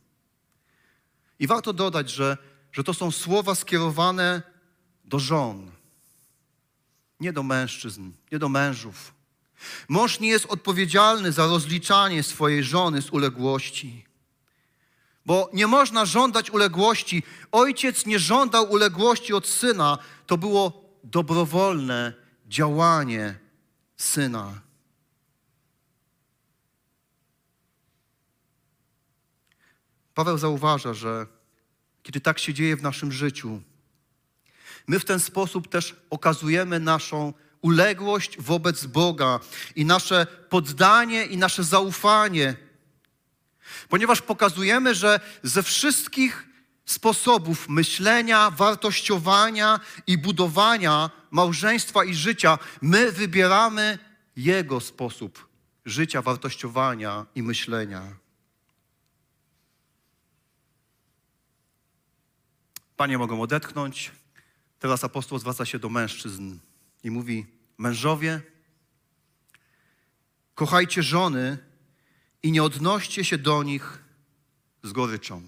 I 1.39 1.47
warto 1.47 1.73
dodać, 1.73 2.09
że, 2.09 2.37
że 2.71 2.83
to 2.83 2.93
są 2.93 3.11
słowa 3.11 3.55
skierowane 3.55 4.41
do 5.05 5.19
żon, 5.19 5.71
nie 7.19 7.33
do 7.33 7.43
mężczyzn, 7.43 8.11
nie 8.31 8.39
do 8.39 8.49
mężów. 8.49 9.13
Mąż 9.89 10.19
nie 10.19 10.29
jest 10.29 10.45
odpowiedzialny 10.45 11.31
za 11.31 11.47
rozliczanie 11.47 12.23
swojej 12.23 12.63
żony 12.63 13.01
z 13.01 13.09
uległości. 13.09 14.05
Bo 15.25 15.49
nie 15.53 15.67
można 15.67 16.05
żądać 16.05 16.51
uległości. 16.51 17.23
Ojciec 17.51 18.05
nie 18.05 18.19
żądał 18.19 18.71
uległości 18.71 19.33
od 19.33 19.47
syna. 19.47 19.97
To 20.27 20.37
było 20.37 20.89
dobrowolne 21.03 22.13
działanie 22.47 23.39
syna. 23.97 24.61
Paweł 30.13 30.37
zauważa, 30.37 30.93
że 30.93 31.27
kiedy 32.03 32.21
tak 32.21 32.39
się 32.39 32.53
dzieje 32.53 32.75
w 32.75 32.81
naszym 32.81 33.11
życiu, 33.11 33.61
my 34.87 34.99
w 34.99 35.05
ten 35.05 35.19
sposób 35.19 35.67
też 35.67 35.95
okazujemy 36.09 36.79
naszą 36.79 37.33
uległość 37.61 38.41
wobec 38.41 38.85
Boga 38.85 39.39
i 39.75 39.85
nasze 39.85 40.27
poddanie 40.49 41.25
i 41.25 41.37
nasze 41.37 41.63
zaufanie 41.63 42.55
Ponieważ 43.89 44.21
pokazujemy, 44.21 44.95
że 44.95 45.19
ze 45.43 45.63
wszystkich 45.63 46.47
sposobów 46.85 47.69
myślenia, 47.69 48.51
wartościowania 48.51 49.79
i 50.07 50.17
budowania 50.17 51.09
małżeństwa 51.31 52.03
i 52.03 52.15
życia, 52.15 52.57
my 52.81 53.11
wybieramy 53.11 53.99
Jego 54.35 54.79
sposób 54.79 55.47
życia, 55.85 56.21
wartościowania 56.21 57.25
i 57.35 57.43
myślenia. 57.43 58.01
Panie 62.97 63.17
mogą 63.17 63.41
odetchnąć. 63.41 64.11
Teraz 64.85 65.03
apostoł 65.03 65.39
zwraca 65.39 65.65
się 65.65 65.79
do 65.79 65.89
mężczyzn 65.89 66.57
i 67.03 67.11
mówi: 67.11 67.45
Mężowie, 67.77 68.41
kochajcie 70.55 71.03
żony 71.03 71.57
i 72.43 72.51
nie 72.51 72.63
odnoście 72.63 73.23
się 73.23 73.37
do 73.37 73.63
nich 73.63 74.03
z 74.83 74.91
goryczą. 74.91 75.43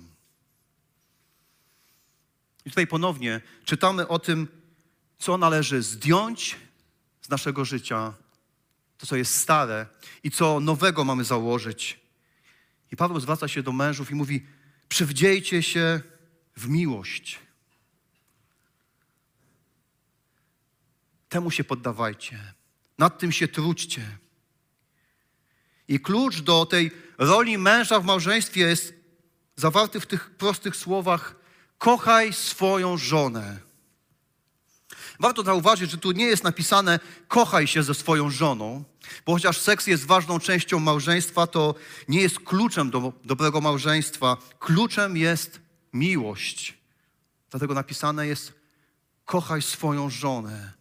I 2.66 2.70
tutaj 2.70 2.88
ponownie 2.88 3.42
czytamy 3.66 4.08
o 4.08 4.20
tym, 4.20 4.48
co 5.18 5.38
należy 5.38 5.82
zdjąć 5.82 6.56
z 7.22 7.30
naszego 7.30 7.66
życia, 7.66 8.14
to 8.98 9.08
co 9.08 9.16
jest 9.16 9.36
stare 9.36 9.86
i 10.24 10.32
co 10.32 10.60
nowego 10.60 11.04
mamy 11.04 11.24
założyć. 11.24 12.00
I 12.92 12.96
Paweł 12.96 13.20
zwraca 13.20 13.48
się 13.48 13.64
do 13.64 13.72
mężów 13.72 14.12
i 14.12 14.16
mówi: 14.16 14.46
przywdziejcie 14.90 15.64
się 15.64 16.02
w 16.56 16.68
miłość. 16.68 17.47
Temu 21.30 21.52
się 21.52 21.64
poddawajcie, 21.64 22.54
nad 22.98 23.20
tym 23.20 23.32
się 23.32 23.48
trudźcie. 23.48 24.18
I 25.88 26.00
klucz 26.00 26.42
do 26.42 26.66
tej 26.66 26.92
roli 27.18 27.58
męża 27.58 28.00
w 28.00 28.06
małżeństwie 28.06 28.62
jest 28.62 28.94
zawarty 29.56 30.00
w 30.00 30.06
tych 30.06 30.30
prostych 30.30 30.76
słowach: 30.76 31.36
kochaj 31.78 32.34
swoją 32.34 32.98
żonę. 32.98 33.60
Warto 35.20 35.44
zauważyć, 35.44 35.92
że 35.92 35.98
tu 35.98 36.12
nie 36.12 36.26
jest 36.26 36.44
napisane 36.44 37.00
kochaj 37.28 37.68
się 37.68 37.84
ze 37.84 37.94
swoją 37.94 38.30
żoną, 38.30 38.84
bo 39.26 39.34
chociaż 39.34 39.60
seks 39.60 39.88
jest 39.88 40.06
ważną 40.06 40.40
częścią 40.40 40.80
małżeństwa, 40.80 41.48
to 41.48 41.76
nie 42.08 42.22
jest 42.22 42.40
kluczem 42.40 42.90
do 42.90 43.14
dobrego 43.24 43.62
małżeństwa. 43.62 44.38
Kluczem 44.60 45.18
jest 45.18 45.62
miłość. 45.94 46.78
Dlatego 47.50 47.74
napisane 47.74 48.28
jest 48.28 48.54
kochaj 49.26 49.62
swoją 49.62 50.10
żonę. 50.10 50.77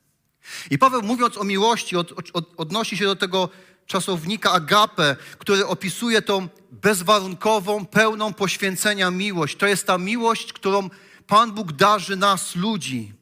I 0.71 0.79
Paweł 0.79 1.03
mówiąc 1.03 1.39
o 1.39 1.45
miłości 1.45 1.97
od, 1.97 2.13
od, 2.33 2.53
odnosi 2.57 2.97
się 2.97 3.05
do 3.05 3.17
tego 3.17 3.49
czasownika 3.87 4.53
agape, 4.53 5.17
który 5.39 5.67
opisuje 5.67 6.23
tą 6.23 6.49
bezwarunkową, 6.73 7.87
pełną 7.87 8.35
poświęcenia 8.35 9.11
miłość. 9.11 9.57
To 9.57 9.67
jest 9.67 9.87
ta 9.87 9.99
miłość, 9.99 10.53
którą 10.53 10.91
Pan 11.27 11.53
Bóg 11.53 11.73
darzy 11.73 12.17
nas, 12.17 12.57
ludzi. 12.57 13.13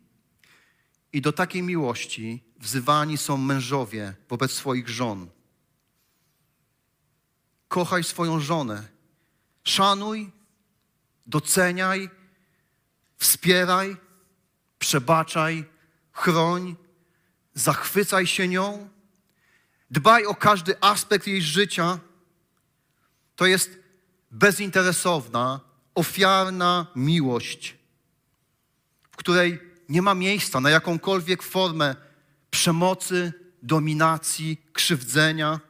I 1.12 1.20
do 1.20 1.32
takiej 1.32 1.62
miłości 1.62 2.44
wzywani 2.58 3.18
są 3.18 3.36
mężowie 3.36 4.14
wobec 4.28 4.52
swoich 4.52 4.88
żon. 4.88 5.28
Kochaj 7.68 8.04
swoją 8.04 8.40
żonę. 8.40 8.88
Szanuj, 9.64 10.30
doceniaj, 11.26 12.10
wspieraj, 13.16 13.96
przebaczaj, 14.78 15.64
chroń, 16.12 16.76
zachwycaj 17.54 18.26
się 18.26 18.48
nią 18.48 18.94
Dbaj 19.94 20.26
o 20.26 20.34
każdy 20.34 20.80
aspekt 20.80 21.26
jej 21.26 21.42
życia, 21.42 21.98
to 23.36 23.46
jest 23.46 23.78
bezinteresowna, 24.30 25.60
ofiarna 25.94 26.86
miłość, 26.96 27.76
w 29.10 29.16
której 29.16 29.60
nie 29.88 30.02
ma 30.02 30.14
miejsca 30.14 30.60
na 30.60 30.70
jakąkolwiek 30.70 31.42
formę 31.42 31.96
przemocy, 32.50 33.32
dominacji, 33.62 34.62
krzywdzenia. 34.72 35.60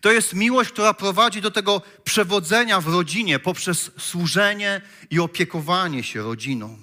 To 0.00 0.12
jest 0.12 0.34
miłość, 0.34 0.70
która 0.70 0.94
prowadzi 0.94 1.40
do 1.40 1.50
tego 1.50 1.82
przewodzenia 2.04 2.80
w 2.80 2.88
rodzinie 2.88 3.38
poprzez 3.38 3.90
służenie 3.98 4.80
i 5.10 5.20
opiekowanie 5.20 6.02
się 6.02 6.22
rodziną. 6.22 6.78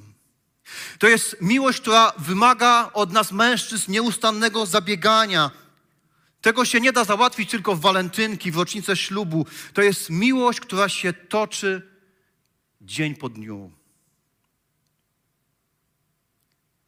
To 0.99 1.07
jest 1.07 1.37
miłość, 1.41 1.81
która 1.81 2.13
wymaga 2.17 2.91
od 2.93 3.11
nas 3.11 3.31
mężczyzn 3.31 3.91
nieustannego 3.91 4.65
zabiegania. 4.65 5.51
Tego 6.41 6.65
się 6.65 6.81
nie 6.81 6.93
da 6.93 7.03
załatwić 7.03 7.51
tylko 7.51 7.75
w 7.75 7.81
walentynki, 7.81 8.51
w 8.51 8.57
rocznicę 8.57 8.95
ślubu. 8.95 9.45
To 9.73 9.81
jest 9.81 10.09
miłość, 10.09 10.59
która 10.59 10.89
się 10.89 11.13
toczy 11.13 11.89
dzień 12.81 13.15
po 13.15 13.29
dniu. 13.29 13.71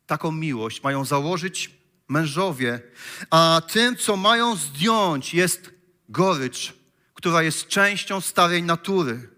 Taką 0.08 0.32
miłość 0.32 0.84
mają 0.84 1.06
założyć 1.06 1.72
mężowie, 2.08 2.82
a 3.30 3.62
tym, 3.68 3.98
co 3.98 4.18
mają 4.18 4.56
zdjąć, 4.56 5.34
jest 5.34 5.70
gorycz, 6.10 6.74
która 7.14 7.44
jest 7.44 7.68
częścią 7.68 8.22
starej 8.22 8.64
natury. 8.64 9.30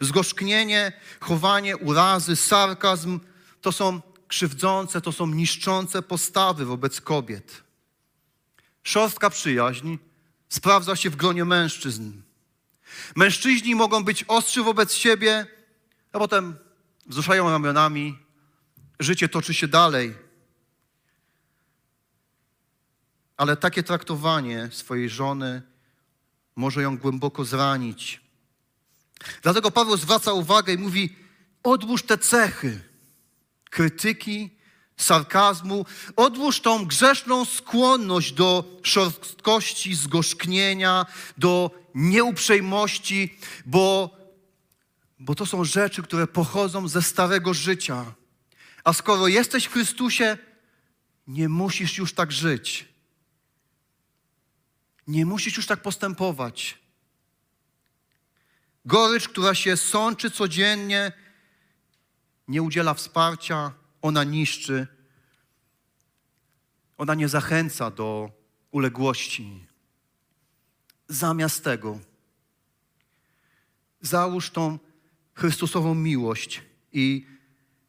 Zgorzknienie, 0.00 0.92
chowanie, 1.20 1.76
urazy, 1.76 2.36
sarkazm 2.36 3.20
to 3.62 3.72
są 3.72 4.00
krzywdzące, 4.28 5.00
to 5.00 5.12
są 5.12 5.26
niszczące 5.26 6.02
postawy 6.02 6.64
wobec 6.64 7.00
kobiet. 7.00 7.62
Szorstka 8.82 9.30
przyjaźń 9.30 9.96
sprawdza 10.48 10.96
się 10.96 11.10
w 11.10 11.16
gronie 11.16 11.44
mężczyzn. 11.44 12.12
Mężczyźni 13.16 13.74
mogą 13.74 14.04
być 14.04 14.24
ostrzy 14.28 14.62
wobec 14.62 14.94
siebie, 14.94 15.46
a 16.12 16.18
potem 16.18 16.56
wzruszają 17.06 17.50
ramionami. 17.50 18.18
Życie 19.00 19.28
toczy 19.28 19.54
się 19.54 19.68
dalej. 19.68 20.14
Ale 23.36 23.56
takie 23.56 23.82
traktowanie 23.82 24.68
swojej 24.72 25.10
żony 25.10 25.62
może 26.56 26.82
ją 26.82 26.98
głęboko 26.98 27.44
zranić. 27.44 28.20
Dlatego 29.42 29.70
Paweł 29.70 29.96
zwraca 29.96 30.32
uwagę 30.32 30.72
i 30.72 30.78
mówi: 30.78 31.16
odłóż 31.62 32.02
te 32.02 32.18
cechy 32.18 32.91
krytyki, 33.72 34.50
sarkazmu, 34.96 35.86
odłóż 36.16 36.60
tą 36.60 36.84
grzeszną 36.86 37.44
skłonność 37.44 38.32
do 38.32 38.64
szorstkości, 38.82 39.94
zgorzknienia, 39.94 41.06
do 41.38 41.70
nieuprzejmości, 41.94 43.38
bo, 43.66 44.16
bo 45.18 45.34
to 45.34 45.46
są 45.46 45.64
rzeczy, 45.64 46.02
które 46.02 46.26
pochodzą 46.26 46.88
ze 46.88 47.02
starego 47.02 47.54
życia. 47.54 48.14
A 48.84 48.92
skoro 48.92 49.28
jesteś 49.28 49.64
w 49.64 49.72
Chrystusie, 49.72 50.38
nie 51.26 51.48
musisz 51.48 51.98
już 51.98 52.12
tak 52.12 52.32
żyć. 52.32 52.88
Nie 55.06 55.26
musisz 55.26 55.56
już 55.56 55.66
tak 55.66 55.82
postępować. 55.82 56.78
Gorycz, 58.84 59.28
która 59.28 59.54
się 59.54 59.76
sączy 59.76 60.30
codziennie, 60.30 61.12
nie 62.52 62.62
udziela 62.62 62.94
wsparcia, 62.94 63.72
ona 64.02 64.24
niszczy, 64.24 64.86
ona 66.98 67.14
nie 67.14 67.28
zachęca 67.28 67.90
do 67.90 68.30
uległości. 68.70 69.66
Zamiast 71.08 71.64
tego, 71.64 71.98
załóż 74.00 74.50
tą 74.50 74.78
Chrystusową 75.34 75.94
miłość 75.94 76.62
i 76.92 77.26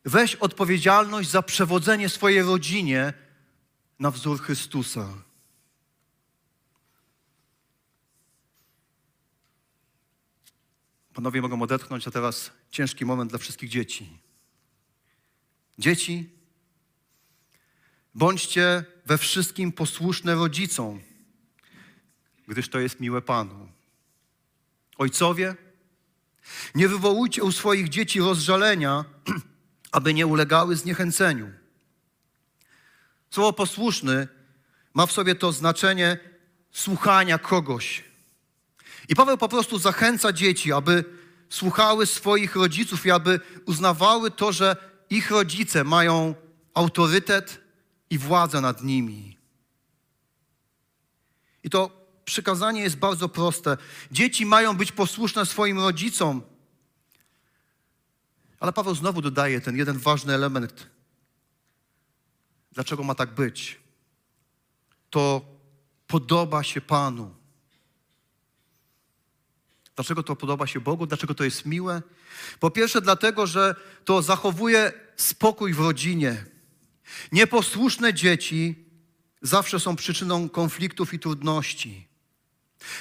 weź 0.05 0.35
odpowiedzialność 0.35 1.29
za 1.29 1.41
przewodzenie 1.41 2.09
swojej 2.09 2.41
rodzinie 2.41 3.13
na 3.99 4.11
wzór 4.11 4.41
Chrystusa. 4.41 5.07
Panowie 11.13 11.41
mogą 11.41 11.61
odetchnąć, 11.61 12.07
a 12.07 12.11
teraz 12.11 12.51
ciężki 12.69 13.05
moment 13.05 13.29
dla 13.29 13.39
wszystkich 13.39 13.69
dzieci. 13.69 14.23
Dzieci, 15.79 16.29
bądźcie 18.15 18.83
we 19.05 19.17
wszystkim 19.17 19.71
posłuszne 19.71 20.35
rodzicom, 20.35 21.01
gdyż 22.47 22.69
to 22.69 22.79
jest 22.79 22.99
miłe 22.99 23.21
Panu. 23.21 23.69
Ojcowie, 24.97 25.55
nie 26.75 26.87
wywołujcie 26.87 27.43
u 27.43 27.51
swoich 27.51 27.89
dzieci 27.89 28.19
rozżalenia, 28.19 29.05
aby 29.91 30.13
nie 30.13 30.27
ulegały 30.27 30.75
zniechęceniu. 30.75 31.51
Słowo 33.31 33.53
posłuszny 33.53 34.27
ma 34.93 35.05
w 35.05 35.11
sobie 35.11 35.35
to 35.35 35.51
znaczenie 35.51 36.17
słuchania 36.71 37.37
kogoś. 37.37 38.03
I 39.09 39.15
Paweł 39.15 39.37
po 39.37 39.49
prostu 39.49 39.79
zachęca 39.79 40.33
dzieci, 40.33 40.73
aby 40.73 41.05
słuchały 41.49 42.05
swoich 42.05 42.55
rodziców 42.55 43.05
i 43.05 43.11
aby 43.11 43.39
uznawały 43.65 44.31
to, 44.31 44.51
że 44.51 44.92
ich 45.09 45.31
rodzice 45.31 45.83
mają 45.83 46.35
autorytet 46.73 47.61
i 48.09 48.17
władzę 48.17 48.61
nad 48.61 48.83
nimi. 48.83 49.37
I 51.63 51.69
to 51.69 52.07
przykazanie 52.25 52.81
jest 52.81 52.97
bardzo 52.97 53.29
proste. 53.29 53.77
Dzieci 54.11 54.45
mają 54.45 54.77
być 54.77 54.91
posłuszne 54.91 55.45
swoim 55.45 55.79
rodzicom. 55.79 56.41
Ale 58.59 58.73
Paweł 58.73 58.95
znowu 58.95 59.21
dodaje 59.21 59.61
ten 59.61 59.77
jeden 59.77 59.99
ważny 59.99 60.33
element. 60.33 60.89
Dlaczego 62.71 63.03
ma 63.03 63.15
tak 63.15 63.33
być? 63.35 63.79
To 65.09 65.41
podoba 66.07 66.63
się 66.63 66.81
Panu. 66.81 67.35
Dlaczego 69.95 70.23
to 70.23 70.35
podoba 70.35 70.67
się 70.67 70.79
Bogu? 70.79 71.05
Dlaczego 71.05 71.35
to 71.35 71.43
jest 71.43 71.65
miłe? 71.65 72.01
Po 72.59 72.71
pierwsze, 72.71 73.01
dlatego, 73.01 73.47
że 73.47 73.75
to 74.05 74.21
zachowuje 74.21 74.91
spokój 75.15 75.73
w 75.73 75.79
rodzinie. 75.79 76.45
Nieposłuszne 77.31 78.13
dzieci 78.13 78.75
zawsze 79.41 79.79
są 79.79 79.95
przyczyną 79.95 80.49
konfliktów 80.49 81.13
i 81.13 81.19
trudności. 81.19 82.07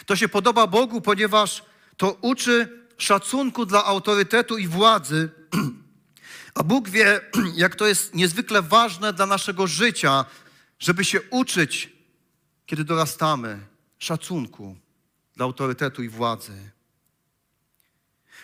To 0.07 0.17
się 0.17 0.29
podoba 0.29 0.67
Bogu, 0.67 1.01
ponieważ 1.01 1.65
to 1.97 2.13
uczy 2.21 2.83
szacunku 2.99 3.67
dla 3.67 3.85
autorytetu 3.85 4.59
i 4.59 4.69
władzy, 4.69 5.31
a 6.55 6.63
Bóg 6.63 6.89
wie, 6.89 7.21
jak 7.55 7.77
to 7.77 7.87
jest 7.87 8.15
niezwykle 8.15 8.63
ważne 8.63 9.13
dla 9.13 9.27
naszego 9.27 9.67
życia, 9.67 10.25
żeby 10.79 11.05
się 11.05 11.23
uczyć, 11.31 11.93
kiedy 12.67 12.85
dorastamy, 12.85 13.67
szacunku 13.99 14.77
dla 15.37 15.45
autorytetu 15.45 16.03
i 16.03 16.09
władzy. 16.09 16.71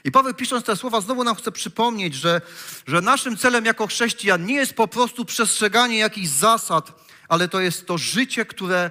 I 0.08 0.10
Paweł 0.10 0.34
pisząc 0.34 0.64
te 0.64 0.76
słowa 0.76 1.00
znowu 1.00 1.24
nam 1.24 1.36
chce 1.36 1.52
przypomnieć, 1.52 2.14
że, 2.14 2.40
że 2.86 3.00
naszym 3.00 3.36
celem 3.36 3.64
jako 3.64 3.86
chrześcijan 3.86 4.46
nie 4.46 4.54
jest 4.54 4.74
po 4.74 4.88
prostu 4.88 5.24
przestrzeganie 5.24 5.98
jakichś 5.98 6.28
zasad, 6.28 6.92
ale 7.28 7.48
to 7.48 7.60
jest 7.60 7.86
to 7.86 7.98
życie, 7.98 8.44
które 8.44 8.90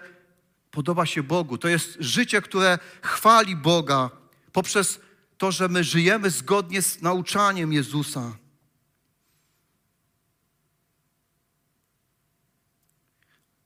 podoba 0.72 1.06
się 1.06 1.24
Bogu. 1.24 1.58
To 1.58 1.68
jest 1.68 1.98
życie, 2.00 2.42
które 2.42 2.80
chwali 3.02 3.56
Boga 3.56 4.10
poprzez 4.52 5.00
to, 5.38 5.52
że 5.52 5.68
my 5.68 5.84
żyjemy 5.84 6.30
zgodnie 6.30 6.82
z 6.82 7.02
nauczaniem 7.02 7.74
Jezusa. 7.74 8.38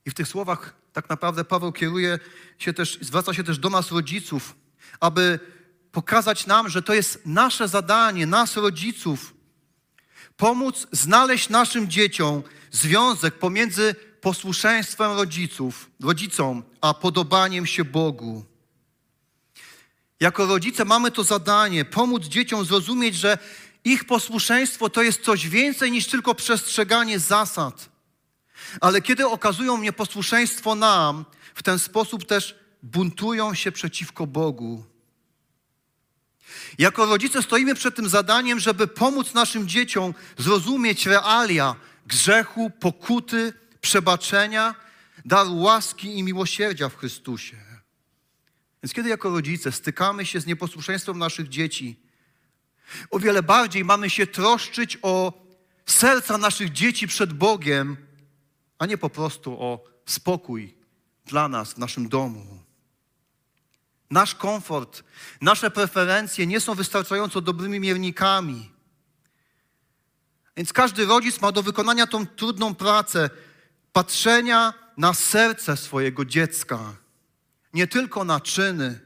I 0.05 0.09
w 0.09 0.13
tych 0.13 0.27
słowach 0.27 0.75
tak 0.93 1.09
naprawdę 1.09 1.45
Paweł 1.45 1.71
kieruje 1.71 2.19
się 2.57 2.73
też, 2.73 2.97
zwraca 3.01 3.33
się 3.33 3.43
też 3.43 3.57
do 3.59 3.69
nas 3.69 3.91
rodziców, 3.91 4.55
aby 4.99 5.39
pokazać 5.91 6.47
nam, 6.47 6.69
że 6.69 6.81
to 6.81 6.93
jest 6.93 7.21
nasze 7.25 7.67
zadanie, 7.67 8.25
nas 8.25 8.55
rodziców, 8.55 9.33
pomóc 10.37 10.87
znaleźć 10.91 11.49
naszym 11.49 11.89
dzieciom 11.89 12.43
związek 12.71 13.39
pomiędzy 13.39 13.95
posłuszeństwem 14.21 15.11
rodziców, 15.11 15.89
rodzicom, 15.99 16.63
a 16.81 16.93
podobaniem 16.93 17.65
się 17.65 17.85
Bogu. 17.85 18.45
Jako 20.19 20.45
rodzice 20.45 20.85
mamy 20.85 21.11
to 21.11 21.23
zadanie 21.23 21.85
pomóc 21.85 22.23
dzieciom 22.23 22.65
zrozumieć, 22.65 23.15
że 23.15 23.37
ich 23.83 24.05
posłuszeństwo 24.05 24.89
to 24.89 25.01
jest 25.01 25.21
coś 25.21 25.49
więcej 25.49 25.91
niż 25.91 26.07
tylko 26.07 26.35
przestrzeganie 26.35 27.19
zasad. 27.19 27.89
Ale 28.81 29.01
kiedy 29.01 29.27
okazują 29.27 29.77
nieposłuszeństwo 29.77 30.75
nam, 30.75 31.25
w 31.55 31.63
ten 31.63 31.79
sposób 31.79 32.25
też 32.25 32.55
buntują 32.83 33.53
się 33.53 33.71
przeciwko 33.71 34.27
Bogu. 34.27 34.90
Jako 36.77 37.05
rodzice 37.05 37.43
stoimy 37.43 37.75
przed 37.75 37.95
tym 37.95 38.09
zadaniem, 38.09 38.59
żeby 38.59 38.87
pomóc 38.87 39.33
naszym 39.33 39.67
dzieciom 39.67 40.13
zrozumieć 40.37 41.05
realia 41.05 41.75
grzechu, 42.05 42.69
pokuty, 42.69 43.53
przebaczenia, 43.81 44.75
dar 45.25 45.47
łaski 45.49 46.17
i 46.17 46.23
miłosierdzia 46.23 46.89
w 46.89 46.97
Chrystusie. 46.97 47.57
Więc 48.83 48.93
kiedy 48.93 49.09
jako 49.09 49.29
rodzice 49.29 49.71
stykamy 49.71 50.25
się 50.25 50.39
z 50.39 50.45
nieposłuszeństwem 50.45 51.17
naszych 51.17 51.49
dzieci, 51.49 51.99
o 53.09 53.19
wiele 53.19 53.43
bardziej 53.43 53.85
mamy 53.85 54.09
się 54.09 54.27
troszczyć 54.27 54.97
o 55.01 55.33
serca 55.85 56.37
naszych 56.37 56.71
dzieci 56.71 57.07
przed 57.07 57.33
Bogiem, 57.33 57.97
a 58.79 58.85
nie 58.85 58.97
po 58.97 59.09
prostu 59.09 59.61
o 59.61 59.83
spokój 60.05 60.75
dla 61.25 61.47
nas 61.47 61.73
w 61.73 61.77
naszym 61.77 62.09
domu. 62.09 62.60
Nasz 64.11 64.35
komfort, 64.35 65.03
nasze 65.41 65.71
preferencje 65.71 66.47
nie 66.47 66.59
są 66.59 66.75
wystarczająco 66.75 67.41
dobrymi 67.41 67.79
miernikami. 67.79 68.71
Więc 70.57 70.73
każdy 70.73 71.05
rodzic 71.05 71.41
ma 71.41 71.51
do 71.51 71.63
wykonania 71.63 72.07
tą 72.07 72.27
trudną 72.27 72.75
pracę 72.75 73.29
patrzenia 73.93 74.73
na 74.97 75.13
serce 75.13 75.77
swojego 75.77 76.25
dziecka. 76.25 76.95
Nie 77.73 77.87
tylko 77.87 78.23
na 78.23 78.39
czyny, 78.39 78.99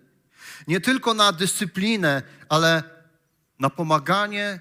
nie 0.67 0.81
tylko 0.81 1.13
na 1.13 1.31
dyscyplinę, 1.31 2.23
ale 2.49 2.83
na 3.59 3.69
pomaganie 3.69 4.59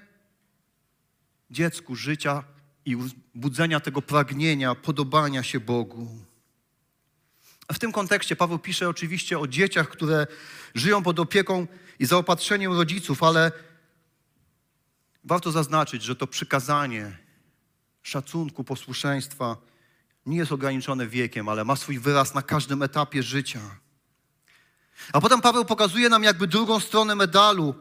dziecku 1.51 1.95
życia 1.95 2.43
i 2.85 2.97
budzenia 3.35 3.79
tego 3.79 4.01
pragnienia, 4.01 4.75
podobania 4.75 5.43
się 5.43 5.59
Bogu. 5.59 6.25
W 7.73 7.79
tym 7.79 7.91
kontekście 7.91 8.35
Paweł 8.35 8.59
pisze 8.59 8.89
oczywiście 8.89 9.39
o 9.39 9.47
dzieciach, 9.47 9.89
które 9.89 10.27
żyją 10.75 11.03
pod 11.03 11.19
opieką 11.19 11.67
i 11.99 12.05
zaopatrzeniem 12.05 12.73
rodziców, 12.73 13.23
ale 13.23 13.51
warto 15.23 15.51
zaznaczyć, 15.51 16.03
że 16.03 16.15
to 16.15 16.27
przykazanie 16.27 17.17
szacunku, 18.03 18.63
posłuszeństwa 18.63 19.57
nie 20.25 20.37
jest 20.37 20.51
ograniczone 20.51 21.07
wiekiem, 21.07 21.49
ale 21.49 21.65
ma 21.65 21.75
swój 21.75 21.99
wyraz 21.99 22.33
na 22.33 22.41
każdym 22.41 22.83
etapie 22.83 23.23
życia. 23.23 23.59
A 25.13 25.21
potem 25.21 25.41
Paweł 25.41 25.65
pokazuje 25.65 26.09
nam 26.09 26.23
jakby 26.23 26.47
drugą 26.47 26.79
stronę 26.79 27.15
medalu 27.15 27.75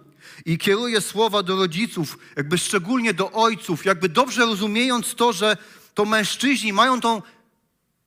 i 0.44 0.58
kieruje 0.58 1.00
słowa 1.00 1.42
do 1.42 1.56
rodziców, 1.56 2.18
jakby 2.36 2.58
szczególnie 2.58 3.14
do 3.14 3.32
ojców, 3.32 3.84
jakby 3.84 4.08
dobrze 4.08 4.46
rozumiejąc 4.46 5.14
to, 5.14 5.32
że 5.32 5.56
to 5.94 6.04
mężczyźni 6.04 6.72
mają 6.72 7.00
tą 7.00 7.22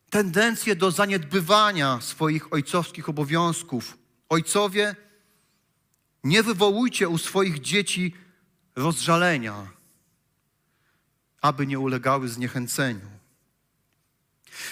tendencję 0.10 0.76
do 0.76 0.92
zaniedbywania 0.92 2.02
swoich 2.02 2.54
ojcowskich 2.54 3.10
obowiązków. 3.10 3.98
Ojcowie, 4.30 4.96
nie 6.24 6.44
wywołujcie 6.44 7.10
u 7.10 7.18
swoich 7.18 7.60
dzieci 7.62 8.14
rozżalenia, 8.76 9.68
aby 11.42 11.68
nie 11.68 11.80
ulegały 11.80 12.28
zniechęceniu. 12.28 13.18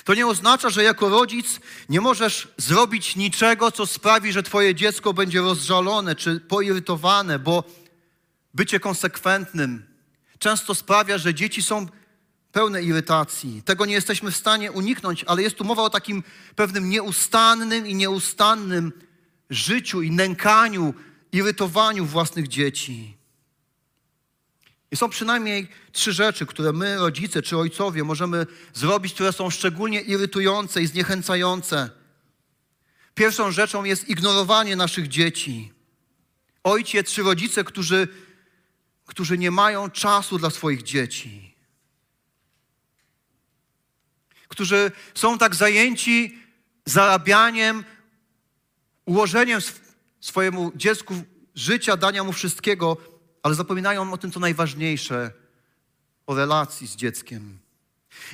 To 0.03 0.13
nie 0.13 0.27
oznacza, 0.27 0.69
że 0.69 0.83
jako 0.83 1.09
rodzic 1.09 1.59
nie 1.89 2.01
możesz 2.01 2.47
zrobić 2.57 3.15
niczego, 3.15 3.71
co 3.71 3.85
sprawi, 3.85 4.31
że 4.31 4.43
Twoje 4.43 4.75
dziecko 4.75 5.13
będzie 5.13 5.41
rozżalone 5.41 6.15
czy 6.15 6.39
poirytowane, 6.39 7.39
bo 7.39 7.63
bycie 8.53 8.79
konsekwentnym 8.79 9.85
często 10.39 10.75
sprawia, 10.75 11.17
że 11.17 11.33
dzieci 11.33 11.61
są 11.61 11.87
pełne 12.55 12.83
irytacji. 12.83 13.61
Tego 13.65 13.85
nie 13.85 13.93
jesteśmy 13.93 14.31
w 14.31 14.35
stanie 14.35 14.71
uniknąć, 14.71 15.23
ale 15.23 15.41
jest 15.41 15.55
tu 15.55 15.63
mowa 15.63 15.83
o 15.83 15.89
takim 15.89 16.23
pewnym 16.55 16.89
nieustannym 16.89 17.87
i 17.87 17.95
nieustannym 17.95 18.91
życiu 19.49 20.01
i 20.01 20.11
nękaniu, 20.11 20.93
irytowaniu 21.31 22.05
własnych 22.05 22.47
dzieci. 22.47 23.17
I 24.91 24.95
są 24.95 25.09
przynajmniej 25.09 25.67
trzy 25.91 26.13
rzeczy, 26.13 26.45
które 26.45 26.73
my, 26.73 26.97
rodzice 26.97 27.41
czy 27.41 27.57
ojcowie, 27.57 28.03
możemy 28.03 28.45
zrobić, 28.73 29.13
które 29.13 29.33
są 29.33 29.49
szczególnie 29.49 30.01
irytujące 30.01 30.81
i 30.81 30.87
zniechęcające. 30.87 31.89
Pierwszą 33.15 33.51
rzeczą 33.51 33.83
jest 33.83 34.09
ignorowanie 34.09 34.75
naszych 34.75 35.07
dzieci. 35.07 35.73
Ojciec 36.63 37.11
czy 37.11 37.23
rodzice, 37.23 37.63
którzy, 37.63 38.07
którzy 39.05 39.37
nie 39.37 39.51
mają 39.51 39.89
czasu 39.89 40.37
dla 40.37 40.49
swoich 40.49 40.83
dzieci. 40.83 41.54
Którzy 44.47 44.91
są 45.15 45.38
tak 45.38 45.55
zajęci 45.55 46.39
zarabianiem, 46.86 47.84
ułożeniem 49.05 49.60
swojemu 50.19 50.71
dziecku 50.75 51.13
życia, 51.55 51.97
dania 51.97 52.23
mu 52.23 52.34
wszystkiego, 52.34 52.97
ale 53.43 53.55
zapominają 53.55 54.13
o 54.13 54.17
tym, 54.17 54.31
co 54.31 54.39
najważniejsze, 54.39 55.31
o 56.27 56.36
relacji 56.36 56.88
z 56.88 56.95
dzieckiem. 56.95 57.60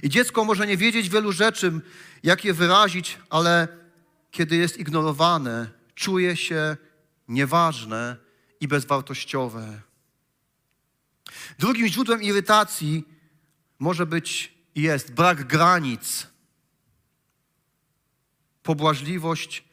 I 0.03 0.09
dziecko 0.09 0.45
może 0.45 0.67
nie 0.67 0.77
wiedzieć 0.77 1.09
wielu 1.09 1.31
rzeczy, 1.31 1.71
jak 2.23 2.45
je 2.45 2.53
wyrazić, 2.53 3.17
ale 3.29 3.67
kiedy 4.31 4.55
jest 4.55 4.77
ignorowane, 4.77 5.69
czuje 5.95 6.37
się 6.37 6.77
nieważne 7.27 8.17
i 8.59 8.67
bezwartościowe. 8.67 9.81
Drugim 11.59 11.87
źródłem 11.87 12.21
irytacji 12.21 13.03
może 13.79 14.05
być 14.05 14.53
jest 14.75 15.13
brak 15.13 15.47
granic, 15.47 16.27
pobłażliwość 18.63 19.63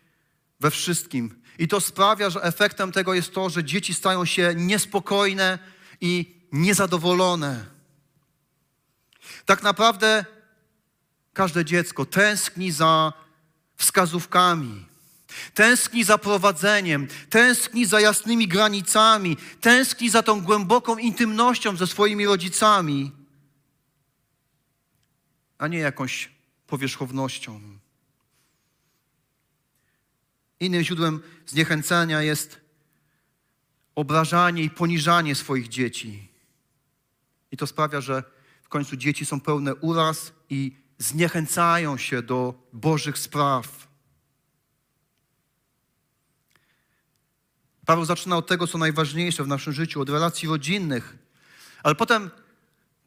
we 0.61 0.71
wszystkim. 0.71 1.43
I 1.59 1.69
to 1.69 1.81
sprawia, 1.81 2.31
że 2.31 2.43
efektem 2.43 2.93
tego 2.93 3.15
jest 3.15 3.35
to, 3.35 3.51
że 3.51 3.65
dzieci 3.65 3.95
stają 3.95 4.25
się 4.25 4.53
niespokojne 4.57 5.59
i 6.01 6.35
niezadowolone. 6.53 7.67
Tak 9.45 9.63
naprawdę 9.63 10.25
każde 11.33 11.65
dziecko 11.65 12.05
tęskni 12.05 12.73
za 12.73 13.13
wskazówkami, 13.77 14.87
tęskni 15.55 16.05
za 16.05 16.19
prowadzeniem, 16.19 17.09
tęskni 17.31 17.87
za 17.87 18.01
jasnymi 18.01 18.49
granicami, 18.49 19.37
tęskni 19.61 20.11
za 20.11 20.23
tą 20.23 20.41
głęboką 20.41 20.97
intymnością 20.97 21.77
ze 21.77 21.87
swoimi 21.87 22.27
rodzicami, 22.27 23.13
a 25.59 25.69
nie 25.69 25.79
jakąś 25.79 26.31
powierzchownością. 26.67 27.61
Innym 30.61 30.83
źródłem 30.83 31.23
zniechęcenia 31.47 32.23
jest 32.23 32.61
obrażanie 33.95 34.63
i 34.63 34.71
poniżanie 34.71 35.35
swoich 35.35 35.69
dzieci. 35.69 36.29
I 37.51 37.57
to 37.57 37.67
sprawia, 37.67 38.01
że 38.01 38.23
w 38.63 38.69
końcu 38.69 38.97
dzieci 38.97 39.27
są 39.27 39.41
pełne 39.41 39.75
uraz 39.75 40.33
i 40.51 40.77
zniechęcają 40.99 41.97
się 41.97 42.23
do 42.23 42.69
Bożych 42.73 43.19
spraw. 43.19 43.89
Paweł 47.87 48.05
zaczyna 48.05 48.37
od 48.37 48.47
tego, 48.47 48.67
co 48.67 48.79
najważniejsze 48.79 49.45
w 49.45 49.49
naszym 49.49 49.73
życiu, 49.73 50.01
od 50.01 50.11
relacji 50.11 50.49
rodzinnych, 50.49 51.17
ale 51.83 51.95
potem, 51.95 52.31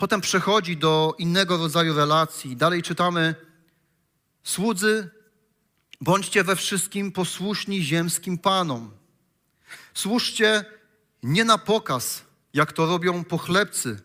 potem 0.01 0.21
przechodzi 0.21 0.77
do 0.77 1.15
innego 1.17 1.57
rodzaju 1.57 1.95
relacji. 1.95 2.55
Dalej 2.55 2.81
czytamy: 2.81 3.35
Słudzy, 4.43 5.09
bądźcie 6.01 6.43
we 6.43 6.55
wszystkim 6.55 7.11
posłuszni 7.11 7.83
ziemskim 7.83 8.37
panom. 8.37 8.91
Służcie 9.93 10.65
nie 11.23 11.45
na 11.45 11.57
pokaz, 11.57 12.23
jak 12.53 12.73
to 12.73 12.85
robią 12.85 13.23
pochlebcy 13.23 13.99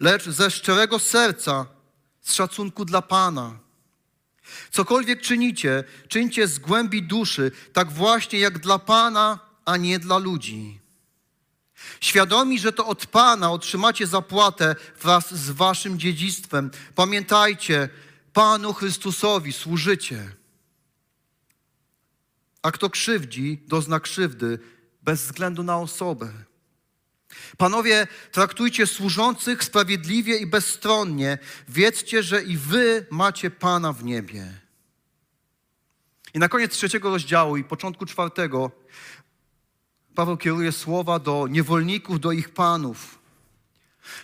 lecz 0.00 0.28
ze 0.28 0.50
szczerego 0.50 0.98
serca, 0.98 1.66
z 2.20 2.32
szacunku 2.32 2.84
dla 2.84 3.02
Pana. 3.02 3.58
Cokolwiek 4.70 5.20
czynicie, 5.22 5.84
czyńcie 6.08 6.48
z 6.48 6.58
głębi 6.58 7.02
duszy, 7.02 7.52
tak 7.72 7.92
właśnie 7.92 8.38
jak 8.38 8.58
dla 8.58 8.78
Pana, 8.78 9.38
a 9.64 9.76
nie 9.76 9.98
dla 9.98 10.18
ludzi. 10.18 10.83
Świadomi, 12.00 12.58
że 12.58 12.72
to 12.72 12.86
od 12.86 13.06
Pana 13.06 13.50
otrzymacie 13.50 14.06
zapłatę 14.06 14.76
wraz 15.02 15.34
z 15.34 15.50
waszym 15.50 15.98
dziedzictwem. 15.98 16.70
Pamiętajcie, 16.94 17.88
Panu 18.32 18.72
Chrystusowi 18.72 19.52
służycie. 19.52 20.30
A 22.62 22.70
kto 22.70 22.90
krzywdzi, 22.90 23.62
dozna 23.66 24.00
krzywdy 24.00 24.58
bez 25.02 25.22
względu 25.22 25.62
na 25.62 25.78
osobę. 25.78 26.32
Panowie, 27.56 28.06
traktujcie 28.32 28.86
służących 28.86 29.64
sprawiedliwie 29.64 30.36
i 30.36 30.46
bezstronnie. 30.46 31.38
Wiedzcie, 31.68 32.22
że 32.22 32.42
i 32.42 32.56
wy 32.56 33.06
macie 33.10 33.50
Pana 33.50 33.92
w 33.92 34.04
niebie. 34.04 34.64
I 36.34 36.38
na 36.38 36.48
koniec 36.48 36.72
trzeciego 36.72 37.10
rozdziału 37.10 37.56
i 37.56 37.64
początku 37.64 38.06
czwartego 38.06 38.70
Paweł 40.14 40.36
kieruje 40.36 40.72
słowa 40.72 41.18
do 41.18 41.46
niewolników, 41.50 42.20
do 42.20 42.32
ich 42.32 42.48
panów. 42.48 43.18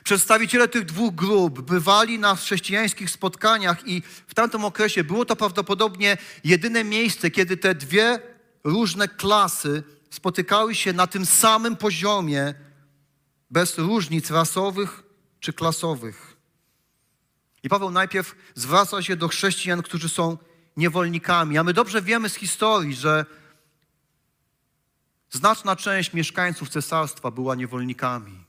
Przedstawiciele 0.05 0.69
tych 0.69 0.85
dwóch 0.85 1.15
grup 1.15 1.61
bywali 1.61 2.19
na 2.19 2.37
chrześcijańskich 2.37 3.11
spotkaniach 3.11 3.89
i 3.89 4.03
w 4.27 4.35
tamtym 4.35 4.65
okresie 4.65 5.05
było 5.05 5.25
to 5.25 5.37
prawdopodobnie 5.37 6.17
jedyne 6.45 6.85
miejsce, 6.85 7.31
kiedy 7.31 7.57
te 7.57 7.75
dwie 7.75 8.21
różne 8.65 9.09
klasy 9.09 9.83
spotykały 10.11 10.75
się 10.75 10.93
na 10.93 11.07
tym 11.07 11.27
samym 11.27 11.77
poziomie 11.77 12.55
bez 13.51 13.79
różnic 13.79 14.31
rasowych 14.31 15.03
czy 15.41 15.53
klasowych. 15.53 16.37
I 17.63 17.69
Paweł 17.69 17.91
najpierw 17.91 18.35
zwraca 18.55 19.03
się 19.03 19.17
do 19.17 19.29
chrześcijan, 19.29 19.83
którzy 19.83 20.09
są 20.09 20.39
niewolnikami. 20.77 21.59
A 21.59 21.65
my 21.65 21.73
dobrze 21.73 22.03
wiemy 22.03 22.29
z 22.29 22.35
historii, 22.35 22.95
że 22.95 23.27
znaczna 25.31 25.77
część 25.77 26.13
mieszkańców 26.13 26.69
cesarstwa 26.69 27.31
była 27.31 27.55
niewolnikami. 27.55 28.45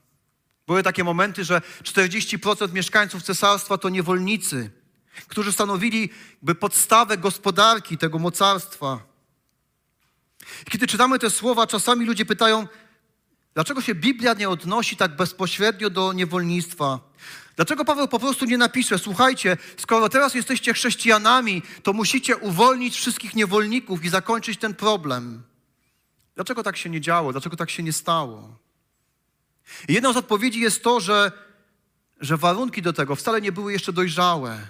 Były 0.67 0.83
takie 0.83 1.03
momenty, 1.03 1.43
że 1.43 1.61
40% 1.83 2.73
mieszkańców 2.73 3.23
cesarstwa 3.23 3.77
to 3.77 3.89
niewolnicy, 3.89 4.71
którzy 5.27 5.51
stanowili 5.51 6.09
by 6.41 6.55
podstawę 6.55 7.17
gospodarki 7.17 7.97
tego 7.97 8.19
mocarstwa. 8.19 8.99
Kiedy 10.69 10.87
czytamy 10.87 11.19
te 11.19 11.29
słowa, 11.29 11.67
czasami 11.67 12.05
ludzie 12.05 12.25
pytają, 12.25 12.67
dlaczego 13.53 13.81
się 13.81 13.95
Biblia 13.95 14.33
nie 14.33 14.49
odnosi 14.49 14.97
tak 14.97 15.15
bezpośrednio 15.15 15.89
do 15.89 16.13
niewolnictwa? 16.13 16.99
Dlaczego 17.55 17.85
Paweł 17.85 18.07
po 18.07 18.19
prostu 18.19 18.45
nie 18.45 18.57
napisze, 18.57 18.99
słuchajcie, 18.99 19.57
skoro 19.77 20.09
teraz 20.09 20.35
jesteście 20.35 20.73
chrześcijanami, 20.73 21.61
to 21.83 21.93
musicie 21.93 22.37
uwolnić 22.37 22.95
wszystkich 22.95 23.35
niewolników 23.35 24.05
i 24.05 24.09
zakończyć 24.09 24.59
ten 24.59 24.73
problem? 24.73 25.43
Dlaczego 26.41 26.63
tak 26.63 26.77
się 26.77 26.89
nie 26.89 27.01
działo? 27.01 27.31
Dlaczego 27.31 27.57
tak 27.57 27.69
się 27.69 27.83
nie 27.83 27.93
stało? 27.93 28.55
I 29.87 29.93
jedną 29.93 30.13
z 30.13 30.17
odpowiedzi 30.17 30.59
jest 30.59 30.83
to, 30.83 30.99
że, 30.99 31.31
że 32.21 32.37
warunki 32.37 32.81
do 32.81 32.93
tego 32.93 33.15
wcale 33.15 33.41
nie 33.41 33.51
były 33.51 33.71
jeszcze 33.71 33.93
dojrzałe. 33.93 34.67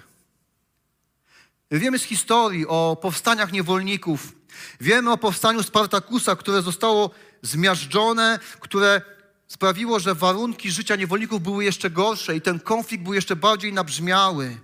Wiemy 1.70 1.98
z 1.98 2.02
historii 2.02 2.66
o 2.66 2.96
powstaniach 3.02 3.52
niewolników. 3.52 4.32
Wiemy 4.80 5.12
o 5.12 5.18
powstaniu 5.18 5.62
Spartakusa, 5.62 6.36
które 6.36 6.62
zostało 6.62 7.10
zmiażdżone, 7.42 8.38
które 8.60 9.02
sprawiło, 9.48 10.00
że 10.00 10.14
warunki 10.14 10.70
życia 10.70 10.96
niewolników 10.96 11.42
były 11.42 11.64
jeszcze 11.64 11.90
gorsze 11.90 12.36
i 12.36 12.40
ten 12.40 12.60
konflikt 12.60 13.04
był 13.04 13.14
jeszcze 13.14 13.36
bardziej 13.36 13.72
nabrzmiały. 13.72 14.60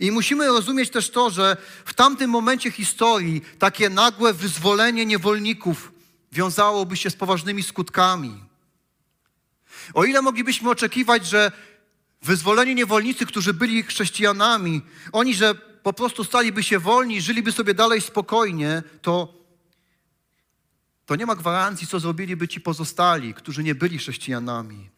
I 0.00 0.10
musimy 0.10 0.46
rozumieć 0.46 0.90
też 0.90 1.10
to, 1.10 1.30
że 1.30 1.56
w 1.84 1.94
tamtym 1.94 2.30
momencie 2.30 2.70
historii 2.70 3.42
takie 3.58 3.90
nagłe 3.90 4.32
wyzwolenie 4.32 5.06
niewolników 5.06 5.92
wiązałoby 6.32 6.96
się 6.96 7.10
z 7.10 7.16
poważnymi 7.16 7.62
skutkami. 7.62 8.44
O 9.94 10.04
ile 10.04 10.22
moglibyśmy 10.22 10.70
oczekiwać, 10.70 11.26
że 11.26 11.52
wyzwoleni 12.22 12.74
niewolnicy, 12.74 13.26
którzy 13.26 13.54
byli 13.54 13.82
chrześcijanami, 13.82 14.82
oni, 15.12 15.34
że 15.34 15.54
po 15.82 15.92
prostu 15.92 16.24
staliby 16.24 16.62
się 16.62 16.78
wolni, 16.78 17.20
żyliby 17.20 17.52
sobie 17.52 17.74
dalej 17.74 18.00
spokojnie, 18.00 18.82
to, 19.02 19.34
to 21.06 21.16
nie 21.16 21.26
ma 21.26 21.36
gwarancji, 21.36 21.86
co 21.86 22.00
zrobiliby 22.00 22.48
ci 22.48 22.60
pozostali, 22.60 23.34
którzy 23.34 23.62
nie 23.62 23.74
byli 23.74 23.98
chrześcijanami. 23.98 24.95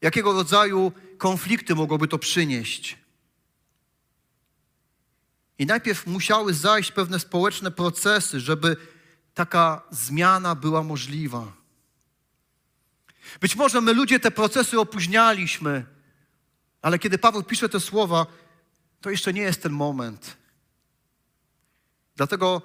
Jakiego 0.00 0.32
rodzaju 0.32 0.92
konflikty 1.18 1.74
mogłoby 1.74 2.08
to 2.08 2.18
przynieść? 2.18 2.98
I 5.58 5.66
najpierw 5.66 6.06
musiały 6.06 6.54
zajść 6.54 6.92
pewne 6.92 7.20
społeczne 7.20 7.70
procesy, 7.70 8.40
żeby 8.40 8.76
taka 9.34 9.82
zmiana 9.90 10.54
była 10.54 10.82
możliwa. 10.82 11.52
Być 13.40 13.56
może 13.56 13.80
my 13.80 13.92
ludzie 13.92 14.20
te 14.20 14.30
procesy 14.30 14.80
opóźnialiśmy, 14.80 15.86
ale 16.82 16.98
kiedy 16.98 17.18
Paweł 17.18 17.42
pisze 17.42 17.68
te 17.68 17.80
słowa, 17.80 18.26
to 19.00 19.10
jeszcze 19.10 19.32
nie 19.32 19.42
jest 19.42 19.62
ten 19.62 19.72
moment. 19.72 20.36
Dlatego 22.16 22.62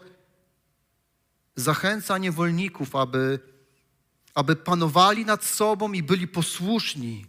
zachęca 1.55 2.17
niewolników, 2.17 2.95
aby, 2.95 3.39
aby 4.33 4.55
panowali 4.55 5.25
nad 5.25 5.45
sobą 5.45 5.93
i 5.93 6.03
byli 6.03 6.27
posłuszni. 6.27 7.25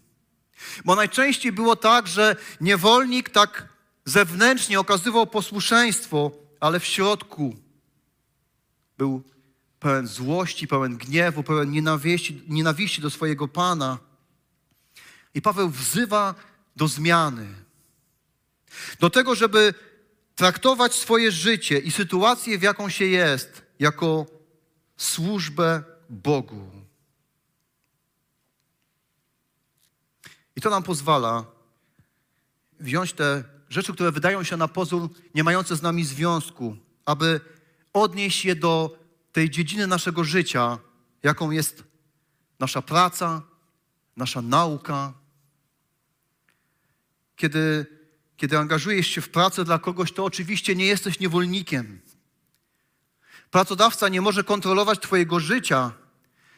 Bo 0.84 0.94
najczęściej 0.94 1.52
było 1.52 1.76
tak, 1.76 2.06
że 2.06 2.36
niewolnik 2.60 3.30
tak 3.30 3.68
zewnętrznie 4.04 4.80
okazywał 4.80 5.26
posłuszeństwo, 5.26 6.30
ale 6.60 6.80
w 6.80 6.84
środku 6.84 7.56
był 8.98 9.22
pełen 9.80 10.06
złości, 10.06 10.68
pełen 10.68 10.96
gniewu, 10.96 11.42
pełen 11.42 11.70
nienawiści, 11.70 12.42
nienawiści 12.48 13.02
do 13.02 13.10
swojego 13.10 13.48
Pana. 13.48 13.98
I 15.34 15.42
Paweł 15.42 15.70
wzywa 15.70 16.34
do 16.76 16.88
zmiany. 16.88 17.46
Do 19.00 19.10
tego, 19.10 19.34
żeby 19.34 19.74
traktować 20.34 20.94
swoje 20.94 21.32
życie 21.32 21.78
i 21.78 21.90
sytuację, 21.90 22.58
w 22.58 22.62
jaką 22.62 22.88
się 22.88 23.04
jest, 23.04 23.62
jako 23.78 24.26
służbę 24.96 25.82
Bogu. 26.10 26.83
I 30.56 30.60
to 30.60 30.70
nam 30.70 30.82
pozwala 30.82 31.44
wziąć 32.80 33.12
te 33.12 33.44
rzeczy, 33.68 33.92
które 33.92 34.12
wydają 34.12 34.42
się 34.42 34.56
na 34.56 34.68
pozór 34.68 35.08
nie 35.34 35.44
mające 35.44 35.76
z 35.76 35.82
nami 35.82 36.04
związku, 36.04 36.76
aby 37.04 37.40
odnieść 37.92 38.44
je 38.44 38.56
do 38.56 38.98
tej 39.32 39.50
dziedziny 39.50 39.86
naszego 39.86 40.24
życia, 40.24 40.78
jaką 41.22 41.50
jest 41.50 41.84
nasza 42.60 42.82
praca, 42.82 43.42
nasza 44.16 44.42
nauka. 44.42 45.12
Kiedy, 47.36 47.86
kiedy 48.36 48.58
angażujesz 48.58 49.06
się 49.06 49.20
w 49.20 49.28
pracę 49.28 49.64
dla 49.64 49.78
kogoś, 49.78 50.12
to 50.12 50.24
oczywiście 50.24 50.74
nie 50.74 50.86
jesteś 50.86 51.20
niewolnikiem. 51.20 52.00
Pracodawca 53.50 54.08
nie 54.08 54.20
może 54.20 54.44
kontrolować 54.44 54.98
Twojego 54.98 55.40
życia, 55.40 55.92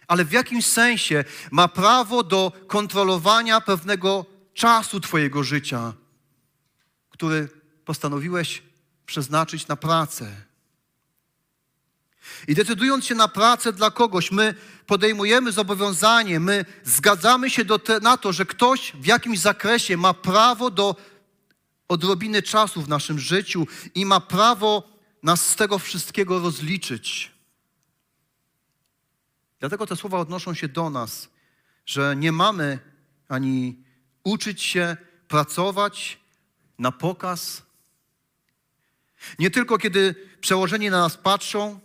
ale 0.09 0.25
w 0.25 0.33
jakimś 0.33 0.67
sensie 0.67 1.25
ma 1.51 1.69
prawo 1.69 2.23
do 2.23 2.53
kontrolowania 2.67 3.61
pewnego 3.61 4.27
czasu 4.55 5.01
Twojego 5.01 5.45
życia, 5.45 5.93
który 7.11 7.49
postanowiłeś 7.85 8.63
przeznaczyć 9.07 9.69
na 9.69 9.77
pracę. 9.77 10.47
I 12.49 12.55
decydując 12.55 13.05
się 13.05 13.15
na 13.15 13.29
pracę 13.29 13.73
dla 13.73 13.91
kogoś, 13.91 14.31
my 14.31 14.55
podejmujemy 14.87 15.53
zobowiązanie, 15.53 16.41
my 16.41 16.65
zgadzamy 16.85 17.51
się 17.51 17.65
te, 17.65 18.01
na 18.01 18.17
to, 18.17 18.33
że 18.33 18.47
ktoś 18.47 18.93
w 18.93 19.07
jakimś 19.07 19.39
zakresie 19.39 19.97
ma 19.97 20.15
prawo 20.15 20.71
do 20.71 20.97
odrobiny 21.89 22.43
czasu 22.43 22.83
w 22.83 22.89
naszym 22.89 23.19
życiu 23.19 23.67
i 23.95 24.07
ma 24.07 24.21
prawo 24.21 24.83
nas 25.23 25.47
z 25.47 25.57
tego 25.57 25.79
wszystkiego 25.79 26.39
rozliczyć. 26.39 27.36
Dlatego 29.61 29.87
te 29.87 29.97
słowa 29.97 30.19
odnoszą 30.19 30.55
się 30.55 30.69
do 30.69 30.91
nas, 30.91 31.29
że 31.87 32.17
nie 32.17 32.33
mamy 32.33 32.79
ani 33.29 33.85
uczyć 34.25 34.63
się 34.63 34.97
pracować 35.29 36.21
na 36.79 36.93
pokaz. 36.93 37.63
Nie 39.39 39.51
tylko 39.51 39.79
kiedy 39.79 40.15
przełożeni 40.41 40.91
na 40.91 41.01
nas 41.01 41.17
patrzą, 41.17 41.81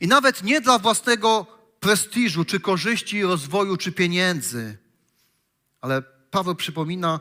i 0.00 0.08
nawet 0.08 0.42
nie 0.42 0.60
dla 0.60 0.78
własnego 0.78 1.46
prestiżu, 1.80 2.44
czy 2.44 2.60
korzyści, 2.60 3.22
rozwoju, 3.22 3.76
czy 3.76 3.92
pieniędzy. 3.92 4.78
Ale 5.80 6.02
Paweł 6.30 6.54
przypomina, 6.54 7.20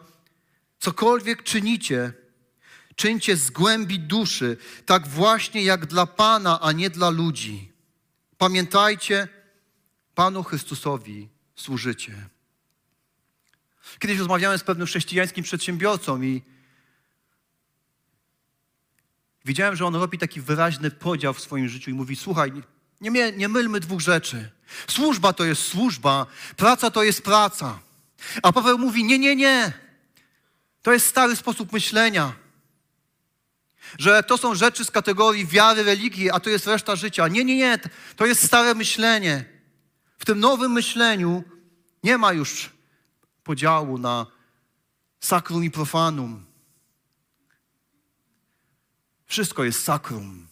cokolwiek 0.79 1.43
czynicie, 1.43 2.13
czyńcie 2.95 3.38
z 3.38 3.51
głębi 3.51 3.99
duszy, 3.99 4.57
tak 4.86 5.07
właśnie 5.07 5.63
jak 5.63 5.86
dla 5.86 6.05
Pana, 6.05 6.62
a 6.62 6.71
nie 6.71 6.89
dla 6.89 7.10
ludzi. 7.10 7.71
Pamiętajcie, 8.38 9.27
Panu 10.15 10.43
Chrystusowi 10.43 11.30
służycie. 11.56 12.30
Kiedyś 14.00 14.17
rozmawiałem 14.17 14.60
z 14.60 14.63
pewnym 14.63 14.88
chrześcijańskim 14.88 15.43
przedsiębiorcą 15.43 16.21
i 16.21 16.41
Widziałem, 19.45 19.76
że 19.76 19.86
on 19.86 19.95
robi 19.95 20.17
taki 20.17 20.41
wyraźny 20.41 20.91
podział 20.91 21.34
w 21.34 21.41
swoim 21.41 21.69
życiu 21.69 21.91
i 21.91 21.93
mówi: 21.93 22.15
Słuchaj, 22.15 22.52
nie, 23.02 23.32
nie 23.32 23.47
mylmy 23.47 23.80
dwóch 23.80 24.02
rzeczy. 24.02 24.50
Służba 24.88 25.34
to 25.34 25.45
jest 25.45 25.62
służba, 25.62 26.26
praca 26.58 26.91
to 26.91 27.04
jest 27.04 27.21
praca. 27.21 27.80
A 28.43 28.54
Paweł 28.54 28.78
mówi: 28.78 29.04
Nie, 29.04 29.19
nie, 29.19 29.36
nie. 29.36 29.74
To 30.82 30.93
jest 30.93 31.08
stary 31.08 31.36
sposób 31.36 31.74
myślenia. 31.74 32.34
Że 34.00 34.24
to 34.24 34.38
są 34.38 34.56
rzeczy 34.56 34.86
z 34.86 34.91
kategorii 34.91 35.45
wiary, 35.45 35.84
religii, 35.84 36.32
a 36.32 36.39
to 36.39 36.50
jest 36.50 36.67
reszta 36.67 36.95
życia. 36.95 37.28
Nie, 37.28 37.43
nie, 37.43 37.58
nie. 37.58 37.80
To 38.15 38.26
jest 38.26 38.45
stare 38.45 38.76
myślenie. 38.76 39.45
W 40.21 40.25
tym 40.25 40.39
nowym 40.39 40.71
myśleniu 40.71 41.43
nie 42.03 42.17
ma 42.17 42.34
już 42.34 42.69
podziału 43.43 43.97
na 43.97 44.27
sakrum 45.19 45.63
i 45.63 45.71
profanum. 45.71 46.45
Wszystko 49.25 49.63
jest 49.63 49.84
sakrum. 49.84 50.47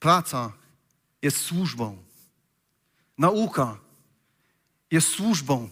Praca 0.00 0.52
jest 1.22 1.40
służbą. 1.40 2.04
Nauka 3.18 3.78
jest 4.90 5.08
służbą. 5.08 5.70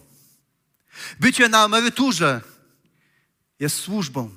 Bycie 1.19 1.49
na 1.49 1.65
emeryturze 1.65 2.41
jest 3.59 3.75
służbą. 3.75 4.29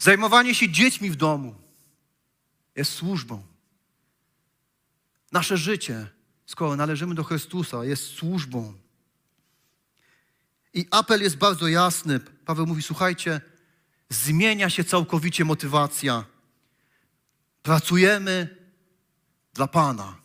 Zajmowanie 0.00 0.54
się 0.54 0.70
dziećmi 0.70 1.10
w 1.10 1.16
domu 1.16 1.54
jest 2.76 2.92
służbą. 2.92 3.53
Nasze 5.34 5.56
życie, 5.56 6.06
skoro 6.46 6.76
należymy 6.76 7.14
do 7.14 7.24
Chrystusa, 7.24 7.84
jest 7.84 8.06
służbą. 8.06 8.74
I 10.74 10.86
apel 10.90 11.22
jest 11.22 11.36
bardzo 11.36 11.68
jasny. 11.68 12.20
Paweł 12.20 12.66
mówi: 12.66 12.82
Słuchajcie, 12.82 13.40
zmienia 14.10 14.70
się 14.70 14.84
całkowicie 14.84 15.44
motywacja 15.44 16.24
Pracujemy 17.62 18.56
dla 19.54 19.68
Pana. 19.68 20.16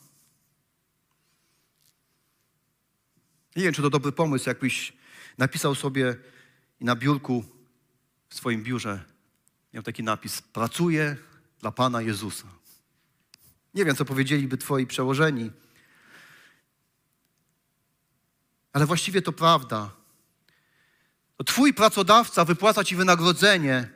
Nie 3.56 3.64
wiem, 3.64 3.74
czy 3.74 3.82
to 3.82 3.90
dobry 3.90 4.12
pomysł, 4.12 4.50
jakbyś 4.50 4.94
napisał 5.38 5.76
sobie 5.76 6.16
na 6.82 6.96
biurku 6.96 7.46
w 8.30 8.36
swoim 8.36 8.64
biurze, 8.64 9.06
miał 9.74 9.84
taki 9.84 10.04
napis: 10.04 10.42
Pracuję 10.42 11.18
dla 11.60 11.72
Pana 11.72 12.02
Jezusa. 12.02 12.59
Nie 13.80 13.86
wiem, 13.86 13.96
co 13.96 14.06
powiedzieliby 14.06 14.58
Twoi 14.58 14.88
przełożeni, 14.88 15.52
ale 18.74 18.86
właściwie 18.86 19.22
to 19.22 19.32
prawda. 19.32 19.92
To 21.38 21.44
twój 21.44 21.74
pracodawca 21.74 22.46
wypłaca 22.46 22.84
Ci 22.84 22.96
wynagrodzenie, 22.96 23.90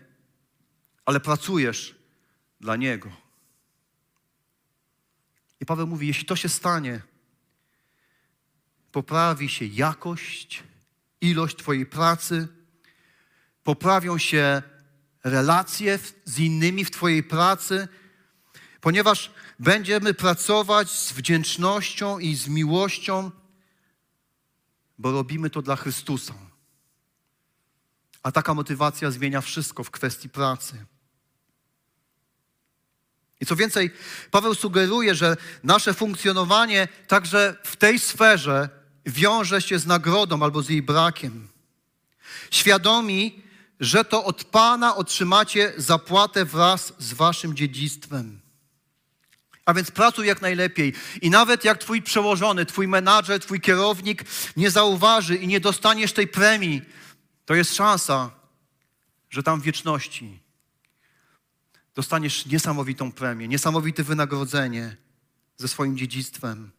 ale 1.05 1.19
pracujesz 1.19 1.95
dla 2.59 2.75
Niego. 2.75 3.11
I 5.59 5.65
Paweł 5.65 5.87
mówi, 5.87 6.07
jeśli 6.07 6.25
to 6.25 6.35
się 6.35 6.49
stanie, 6.49 7.01
poprawi 8.91 9.49
się 9.49 9.65
jakość, 9.65 10.63
ilość 11.21 11.55
Twojej 11.55 11.85
pracy, 11.85 12.47
poprawią 13.63 14.17
się 14.17 14.61
relacje 15.23 15.99
z 16.25 16.39
innymi 16.39 16.85
w 16.85 16.91
Twojej 16.91 17.23
pracy, 17.23 17.87
ponieważ 18.81 19.31
będziemy 19.59 20.13
pracować 20.13 20.91
z 20.91 21.11
wdzięcznością 21.11 22.19
i 22.19 22.35
z 22.35 22.47
miłością, 22.47 23.31
bo 24.97 25.11
robimy 25.11 25.49
to 25.49 25.61
dla 25.61 25.75
Chrystusa. 25.75 26.33
A 28.23 28.31
taka 28.31 28.53
motywacja 28.53 29.11
zmienia 29.11 29.41
wszystko 29.41 29.83
w 29.83 29.91
kwestii 29.91 30.29
pracy. 30.29 30.85
I 33.41 33.45
co 33.45 33.55
więcej, 33.55 33.91
Paweł 34.31 34.55
sugeruje, 34.55 35.15
że 35.15 35.37
nasze 35.63 35.93
funkcjonowanie 35.93 36.87
także 37.07 37.55
w 37.63 37.75
tej 37.75 37.99
sferze 37.99 38.69
wiąże 39.05 39.61
się 39.61 39.79
z 39.79 39.85
nagrodą 39.85 40.43
albo 40.43 40.61
z 40.61 40.69
jej 40.69 40.81
brakiem. 40.81 41.47
Świadomi, 42.51 43.43
że 43.79 44.05
to 44.05 44.25
od 44.25 44.43
Pana 44.43 44.95
otrzymacie 44.95 45.73
zapłatę 45.77 46.45
wraz 46.45 46.93
z 46.99 47.13
waszym 47.13 47.55
dziedzictwem. 47.55 48.42
A 49.65 49.73
więc 49.73 49.91
pracuj 49.91 50.27
jak 50.27 50.41
najlepiej. 50.41 50.93
I 51.21 51.29
nawet 51.29 51.63
jak 51.63 51.77
twój 51.77 52.01
przełożony, 52.01 52.65
twój 52.65 52.87
menadżer, 52.87 53.39
twój 53.39 53.61
kierownik 53.61 54.23
nie 54.57 54.71
zauważy 54.71 55.35
i 55.35 55.47
nie 55.47 55.59
dostaniesz 55.59 56.13
tej 56.13 56.27
premii, 56.27 56.81
to 57.45 57.55
jest 57.55 57.75
szansa, 57.75 58.31
że 59.29 59.43
tam 59.43 59.61
w 59.61 59.63
wieczności 59.63 60.39
dostaniesz 61.95 62.45
niesamowitą 62.45 63.11
premię, 63.11 63.47
niesamowite 63.47 64.03
wynagrodzenie 64.03 64.97
ze 65.57 65.67
swoim 65.67 65.97
dziedzictwem. 65.97 66.71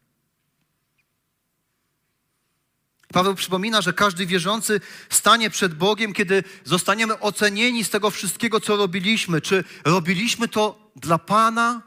Paweł 3.13 3.35
przypomina, 3.35 3.81
że 3.81 3.93
każdy 3.93 4.27
wierzący 4.27 4.81
stanie 5.11 5.51
przed 5.51 5.75
Bogiem, 5.75 6.13
kiedy 6.13 6.45
zostaniemy 6.65 7.21
ocenieni 7.21 7.85
z 7.85 7.91
tego 7.91 8.11
wszystkiego, 8.11 8.61
co 8.61 8.77
robiliśmy. 8.77 9.41
Czy 9.41 9.65
robiliśmy 9.85 10.49
to 10.49 10.93
dla 10.97 11.19
Pana, 11.19 11.83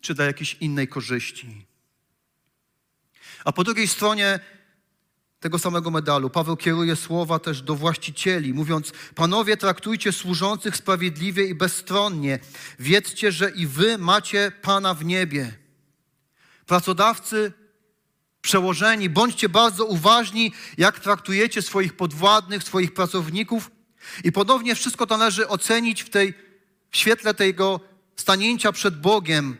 czy 0.00 0.14
dla 0.14 0.24
jakiejś 0.24 0.54
innej 0.54 0.88
korzyści? 0.88 1.66
A 3.44 3.52
po 3.52 3.64
drugiej 3.64 3.88
stronie 3.88 4.40
tego 5.40 5.58
samego 5.58 5.90
medalu 5.90 6.30
Paweł 6.30 6.56
kieruje 6.56 6.96
słowa 6.96 7.38
też 7.38 7.62
do 7.62 7.74
właścicieli, 7.74 8.54
mówiąc: 8.54 8.92
Panowie, 9.14 9.56
traktujcie 9.56 10.12
służących 10.12 10.76
sprawiedliwie 10.76 11.44
i 11.44 11.54
bezstronnie. 11.54 12.38
Wiedzcie, 12.78 13.32
że 13.32 13.50
i 13.50 13.66
wy 13.66 13.98
macie 13.98 14.52
Pana 14.62 14.94
w 14.94 15.04
niebie. 15.04 15.58
Pracodawcy, 16.66 17.52
przełożeni, 18.40 19.08
bądźcie 19.08 19.48
bardzo 19.48 19.84
uważni, 19.84 20.52
jak 20.78 21.00
traktujecie 21.00 21.62
swoich 21.62 21.96
podwładnych, 21.96 22.62
swoich 22.62 22.94
pracowników. 22.94 23.70
I 24.24 24.32
ponownie 24.32 24.74
wszystko 24.74 25.06
to 25.06 25.16
należy 25.16 25.48
ocenić 25.48 26.02
w, 26.02 26.10
tej, 26.10 26.34
w 26.90 26.96
świetle 26.96 27.34
tego 27.34 27.80
stanięcia 28.16 28.72
przed 28.72 29.00
Bogiem, 29.00 29.56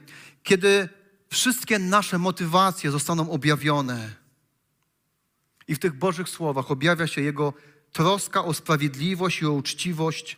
kiedy 0.49 0.89
wszystkie 1.31 1.79
nasze 1.79 2.19
motywacje 2.19 2.91
zostaną 2.91 3.31
objawione. 3.31 4.15
I 5.69 5.75
w 5.75 5.79
tych 5.79 5.93
Bożych 5.93 6.29
słowach 6.29 6.71
objawia 6.71 7.07
się 7.07 7.21
Jego 7.21 7.53
troska 7.93 8.45
o 8.45 8.55
sprawiedliwość 8.55 9.43
i 9.43 9.47
o 9.47 9.53
uczciwość. 9.53 10.37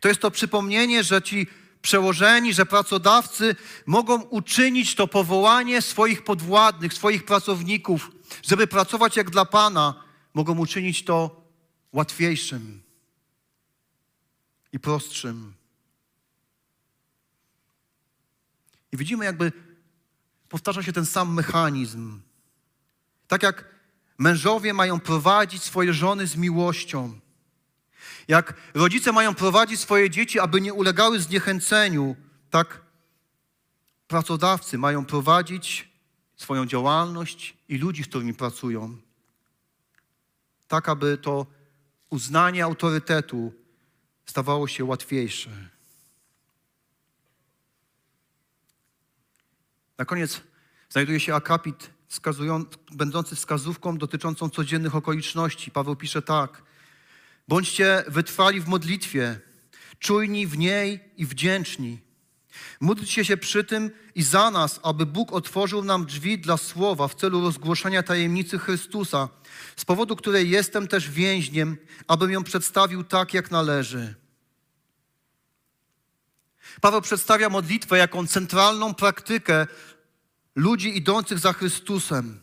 To 0.00 0.08
jest 0.08 0.20
to 0.20 0.30
przypomnienie, 0.30 1.04
że 1.04 1.22
ci 1.22 1.46
przełożeni, 1.82 2.54
że 2.54 2.66
pracodawcy 2.66 3.56
mogą 3.86 4.22
uczynić 4.22 4.94
to 4.94 5.06
powołanie 5.08 5.82
swoich 5.82 6.24
podwładnych, 6.24 6.94
swoich 6.94 7.24
pracowników, 7.24 8.10
żeby 8.42 8.66
pracować 8.66 9.16
jak 9.16 9.30
dla 9.30 9.44
Pana, 9.44 10.04
mogą 10.34 10.58
uczynić 10.58 11.04
to 11.04 11.44
łatwiejszym 11.92 12.82
i 14.72 14.80
prostszym. 14.80 15.63
I 18.94 18.96
widzimy, 18.96 19.24
jakby 19.24 19.52
powtarza 20.48 20.82
się 20.82 20.92
ten 20.92 21.06
sam 21.06 21.34
mechanizm. 21.34 22.20
Tak 23.26 23.42
jak 23.42 23.64
mężowie 24.18 24.74
mają 24.74 25.00
prowadzić 25.00 25.62
swoje 25.62 25.92
żony 25.92 26.26
z 26.26 26.36
miłością, 26.36 27.20
jak 28.28 28.54
rodzice 28.74 29.12
mają 29.12 29.34
prowadzić 29.34 29.80
swoje 29.80 30.10
dzieci, 30.10 30.40
aby 30.40 30.60
nie 30.60 30.74
ulegały 30.74 31.20
zniechęceniu, 31.20 32.16
tak 32.50 32.82
pracodawcy 34.08 34.78
mają 34.78 35.04
prowadzić 35.04 35.88
swoją 36.36 36.66
działalność 36.66 37.56
i 37.68 37.78
ludzi, 37.78 38.04
z 38.04 38.08
którymi 38.08 38.34
pracują, 38.34 38.96
tak 40.68 40.88
aby 40.88 41.18
to 41.18 41.46
uznanie 42.10 42.64
autorytetu 42.64 43.52
stawało 44.26 44.68
się 44.68 44.84
łatwiejsze. 44.84 45.73
Na 49.98 50.04
koniec 50.04 50.40
znajduje 50.88 51.20
się 51.20 51.34
akapit 51.34 51.90
będący 52.92 53.36
wskazówką 53.36 53.98
dotyczącą 53.98 54.48
codziennych 54.48 54.96
okoliczności. 54.96 55.70
Paweł 55.70 55.96
pisze 55.96 56.22
tak– 56.22 56.62
Bądźcie 57.48 58.04
wytrwali 58.08 58.60
w 58.60 58.68
modlitwie, 58.68 59.40
czujni 59.98 60.46
w 60.46 60.58
niej 60.58 61.00
i 61.16 61.26
wdzięczni. 61.26 62.00
Módlcie 62.80 63.24
się 63.24 63.36
przy 63.36 63.64
tym 63.64 63.90
i 64.14 64.22
za 64.22 64.50
nas, 64.50 64.80
aby 64.82 65.06
Bóg 65.06 65.32
otworzył 65.32 65.84
nam 65.84 66.06
drzwi 66.06 66.38
dla 66.38 66.56
słowa 66.56 67.08
w 67.08 67.14
celu 67.14 67.40
rozgłoszenia 67.40 68.02
tajemnicy 68.02 68.58
Chrystusa, 68.58 69.28
z 69.76 69.84
powodu 69.84 70.16
której 70.16 70.50
jestem 70.50 70.88
też 70.88 71.10
więźniem, 71.10 71.76
abym 72.08 72.30
ją 72.30 72.44
przedstawił 72.44 73.04
tak, 73.04 73.34
jak 73.34 73.50
należy. 73.50 74.14
Paweł 76.80 77.00
przedstawia 77.00 77.48
modlitwę 77.48 77.98
jako 77.98 78.26
centralną 78.26 78.94
praktykę 78.94 79.66
ludzi 80.54 80.96
idących 80.96 81.38
za 81.38 81.52
Chrystusem. 81.52 82.40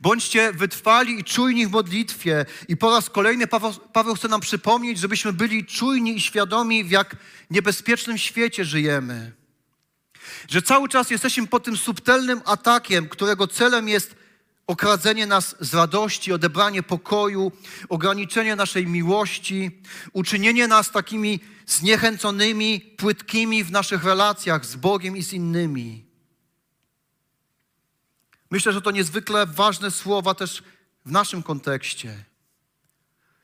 Bądźcie 0.00 0.52
wytrwali 0.52 1.20
i 1.20 1.24
czujni 1.24 1.66
w 1.66 1.70
modlitwie. 1.70 2.46
I 2.68 2.76
po 2.76 2.90
raz 2.90 3.10
kolejny 3.10 3.46
Paweł, 3.46 3.74
Paweł 3.92 4.14
chce 4.14 4.28
nam 4.28 4.40
przypomnieć, 4.40 4.98
żebyśmy 4.98 5.32
byli 5.32 5.66
czujni 5.66 6.16
i 6.16 6.20
świadomi, 6.20 6.84
w 6.84 6.90
jak 6.90 7.16
niebezpiecznym 7.50 8.18
świecie 8.18 8.64
żyjemy. 8.64 9.32
Że 10.48 10.62
cały 10.62 10.88
czas 10.88 11.10
jesteśmy 11.10 11.46
pod 11.46 11.64
tym 11.64 11.76
subtelnym 11.76 12.40
atakiem, 12.44 13.08
którego 13.08 13.46
celem 13.46 13.88
jest 13.88 14.14
okradzenie 14.66 15.26
nas 15.26 15.56
z 15.60 15.74
radości, 15.74 16.32
odebranie 16.32 16.82
pokoju, 16.82 17.52
ograniczenie 17.88 18.56
naszej 18.56 18.86
miłości, 18.86 19.82
uczynienie 20.12 20.68
nas 20.68 20.90
takimi 20.90 21.40
zniechęconymi, 21.66 22.80
płytkimi 22.80 23.64
w 23.64 23.70
naszych 23.70 24.04
relacjach 24.04 24.66
z 24.66 24.76
Bogiem 24.76 25.16
i 25.16 25.22
z 25.22 25.32
innymi. 25.32 26.04
Myślę, 28.50 28.72
że 28.72 28.82
to 28.82 28.90
niezwykle 28.90 29.46
ważne 29.46 29.90
słowa 29.90 30.34
też 30.34 30.62
w 31.06 31.10
naszym 31.10 31.42
kontekście. 31.42 32.24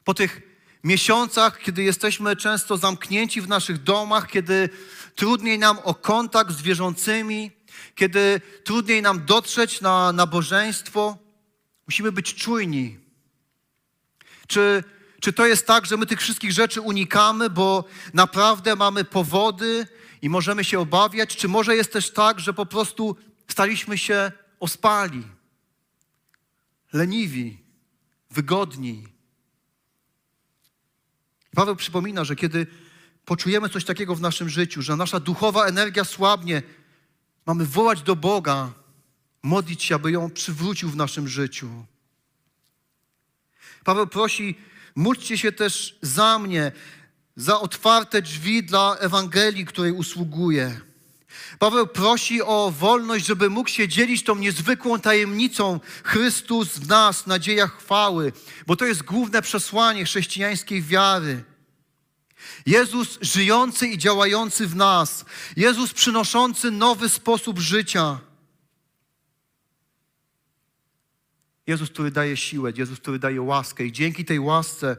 Po 0.05 0.15
tych 0.15 0.43
miesiącach, 0.85 1.59
kiedy 1.63 1.83
jesteśmy 1.83 2.37
często 2.37 2.77
zamknięci 2.77 3.41
w 3.41 3.49
naszych 3.49 3.83
domach, 3.83 4.29
kiedy 4.29 4.69
trudniej 5.15 5.59
nam 5.59 5.79
o 5.85 5.95
kontakt 5.95 6.53
z 6.53 6.63
wierzącymi, 6.63 7.51
kiedy 7.95 8.41
trudniej 8.65 9.03
nam 9.03 9.25
dotrzeć 9.25 9.81
na 9.81 10.13
nabożeństwo, 10.13 11.19
musimy 11.87 12.13
być 12.13 12.35
czujni. 12.35 12.99
Czy, 14.47 14.85
czy 15.21 15.33
to 15.33 15.47
jest 15.47 15.67
tak, 15.67 15.87
że 15.87 15.97
my 15.97 16.07
tych 16.07 16.21
wszystkich 16.21 16.53
rzeczy 16.53 16.81
unikamy, 16.81 17.51
bo 17.51 17.85
naprawdę 18.15 18.77
mamy 18.77 19.05
powody 19.05 19.87
i 20.23 20.29
możemy 20.29 20.65
się 20.65 20.81
obawiać? 20.81 21.37
Czy 21.37 21.49
może 21.49 21.77
jest 21.77 21.93
też 21.93 22.11
tak, 22.11 22.41
że 22.41 22.53
po 22.53 22.67
prostu 22.67 23.17
staliśmy 23.49 23.99
się 23.99 24.33
ospali, 24.61 25.23
leniwi, 26.93 27.59
wygodni. 28.31 29.07
Paweł 31.55 31.77
przypomina, 31.77 32.25
że 32.25 32.37
kiedy 32.37 32.67
poczujemy 33.25 33.69
coś 33.69 33.85
takiego 33.85 34.15
w 34.15 34.21
naszym 34.21 34.49
życiu, 34.49 34.83
że 34.83 34.97
nasza 34.97 35.21
duchowa 35.21 35.67
energia 35.67 36.05
słabnie, 36.05 36.63
mamy 37.51 37.67
wołać 37.67 38.03
do 38.03 38.17
Boga, 38.17 38.73
modlić 39.43 39.83
się, 39.83 39.95
aby 39.95 40.13
ją 40.13 40.31
przywrócił 40.31 40.91
w 40.91 40.97
naszym 40.97 41.29
życiu. 41.29 41.71
Paweł 43.85 44.07
prosi, 44.07 44.59
módlcie 44.95 45.39
się 45.39 45.53
też 45.53 45.99
za 46.03 46.39
mnie, 46.39 46.73
za 47.37 47.61
otwarte 47.61 48.23
drzwi 48.23 48.63
dla 48.63 48.97
Ewangelii, 48.97 49.67
której 49.67 49.93
usługuję. 49.93 50.81
Paweł 51.59 51.87
prosi 51.87 52.43
o 52.43 52.73
wolność, 52.79 53.27
żeby 53.27 53.51
mógł 53.51 53.69
się 53.69 53.89
dzielić 53.89 54.25
tą 54.25 54.35
niezwykłą 54.35 55.01
tajemnicą 55.01 55.81
Chrystus 56.05 56.69
w 56.69 56.89
nas, 56.89 57.27
nadzieja 57.27 57.67
chwały, 57.67 58.33
bo 58.67 58.77
to 58.77 58.85
jest 58.85 59.03
główne 59.03 59.43
przesłanie 59.43 60.05
chrześcijańskiej 60.05 60.83
wiary. 60.83 61.45
Jezus 62.67 63.19
żyjący 63.21 63.89
i 63.89 63.99
działający 63.99 64.67
w 64.67 64.77
nas, 64.77 65.25
Jezus 65.57 65.93
przynoszący 65.93 66.71
nowy 66.71 67.09
sposób 67.09 67.59
życia. 67.59 68.21
Jezus, 71.67 71.91
który 71.91 72.11
daje 72.11 72.37
siłę, 72.37 72.73
Jezus, 72.77 72.99
który 72.99 73.19
daje 73.19 73.43
łaskę 73.43 73.85
i 73.85 73.93
dzięki 73.93 74.25
tej 74.25 74.41
łasce 74.41 74.97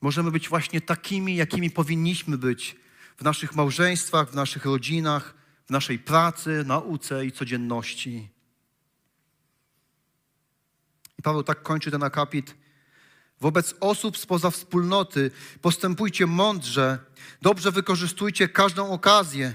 możemy 0.00 0.30
być 0.30 0.48
właśnie 0.48 0.80
takimi, 0.80 1.36
jakimi 1.36 1.70
powinniśmy 1.70 2.38
być 2.38 2.76
w 3.16 3.22
naszych 3.22 3.54
małżeństwach, 3.54 4.30
w 4.30 4.34
naszych 4.34 4.64
rodzinach, 4.64 5.34
w 5.66 5.70
naszej 5.70 5.98
pracy, 5.98 6.64
nauce 6.66 7.26
i 7.26 7.32
codzienności. 7.32 8.28
I 11.18 11.22
Paweł 11.22 11.42
tak 11.42 11.62
kończy 11.62 11.90
ten 11.90 12.02
akapit. 12.02 12.54
Wobec 13.40 13.74
osób 13.80 14.18
spoza 14.18 14.50
wspólnoty 14.50 15.30
postępujcie 15.62 16.26
mądrze, 16.26 16.98
dobrze 17.42 17.72
wykorzystujcie 17.72 18.48
każdą 18.48 18.90
okazję. 18.90 19.54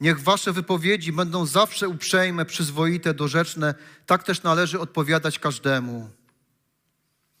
Niech 0.00 0.20
wasze 0.20 0.52
wypowiedzi 0.52 1.12
będą 1.12 1.46
zawsze 1.46 1.88
uprzejme, 1.88 2.44
przyzwoite, 2.44 3.14
dorzeczne. 3.14 3.74
Tak 4.06 4.24
też 4.24 4.42
należy 4.42 4.80
odpowiadać 4.80 5.38
każdemu. 5.38 6.10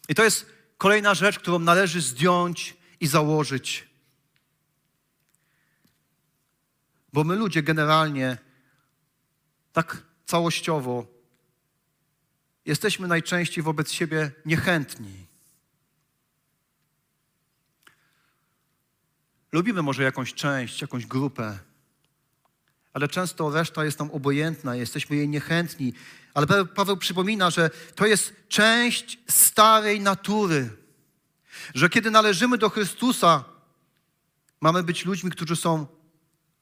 I 0.08 0.14
to 0.14 0.24
jest 0.24 0.46
kolejna 0.78 1.14
rzecz, 1.14 1.38
którą 1.38 1.58
należy 1.58 2.00
zdjąć 2.00 2.76
i 3.00 3.06
założyć. 3.06 3.88
Bo 7.12 7.24
my 7.24 7.36
ludzie 7.36 7.62
generalnie, 7.62 8.38
tak 9.72 10.02
całościowo, 10.26 11.06
jesteśmy 12.66 13.08
najczęściej 13.08 13.64
wobec 13.64 13.92
siebie 13.92 14.30
niechętni. 14.46 15.21
Lubimy 19.52 19.82
może 19.82 20.02
jakąś 20.02 20.34
część, 20.34 20.80
jakąś 20.80 21.06
grupę, 21.06 21.58
ale 22.92 23.08
często 23.08 23.50
reszta 23.50 23.84
jest 23.84 23.98
nam 23.98 24.10
obojętna, 24.10 24.76
jesteśmy 24.76 25.16
jej 25.16 25.28
niechętni. 25.28 25.92
Ale 26.34 26.64
Paweł 26.66 26.96
przypomina, 26.96 27.50
że 27.50 27.70
to 27.94 28.06
jest 28.06 28.34
część 28.48 29.18
starej 29.28 30.00
natury, 30.00 30.70
że 31.74 31.88
kiedy 31.88 32.10
należymy 32.10 32.58
do 32.58 32.70
Chrystusa, 32.70 33.44
mamy 34.60 34.82
być 34.82 35.04
ludźmi, 35.04 35.30
którzy 35.30 35.56
są 35.56 35.86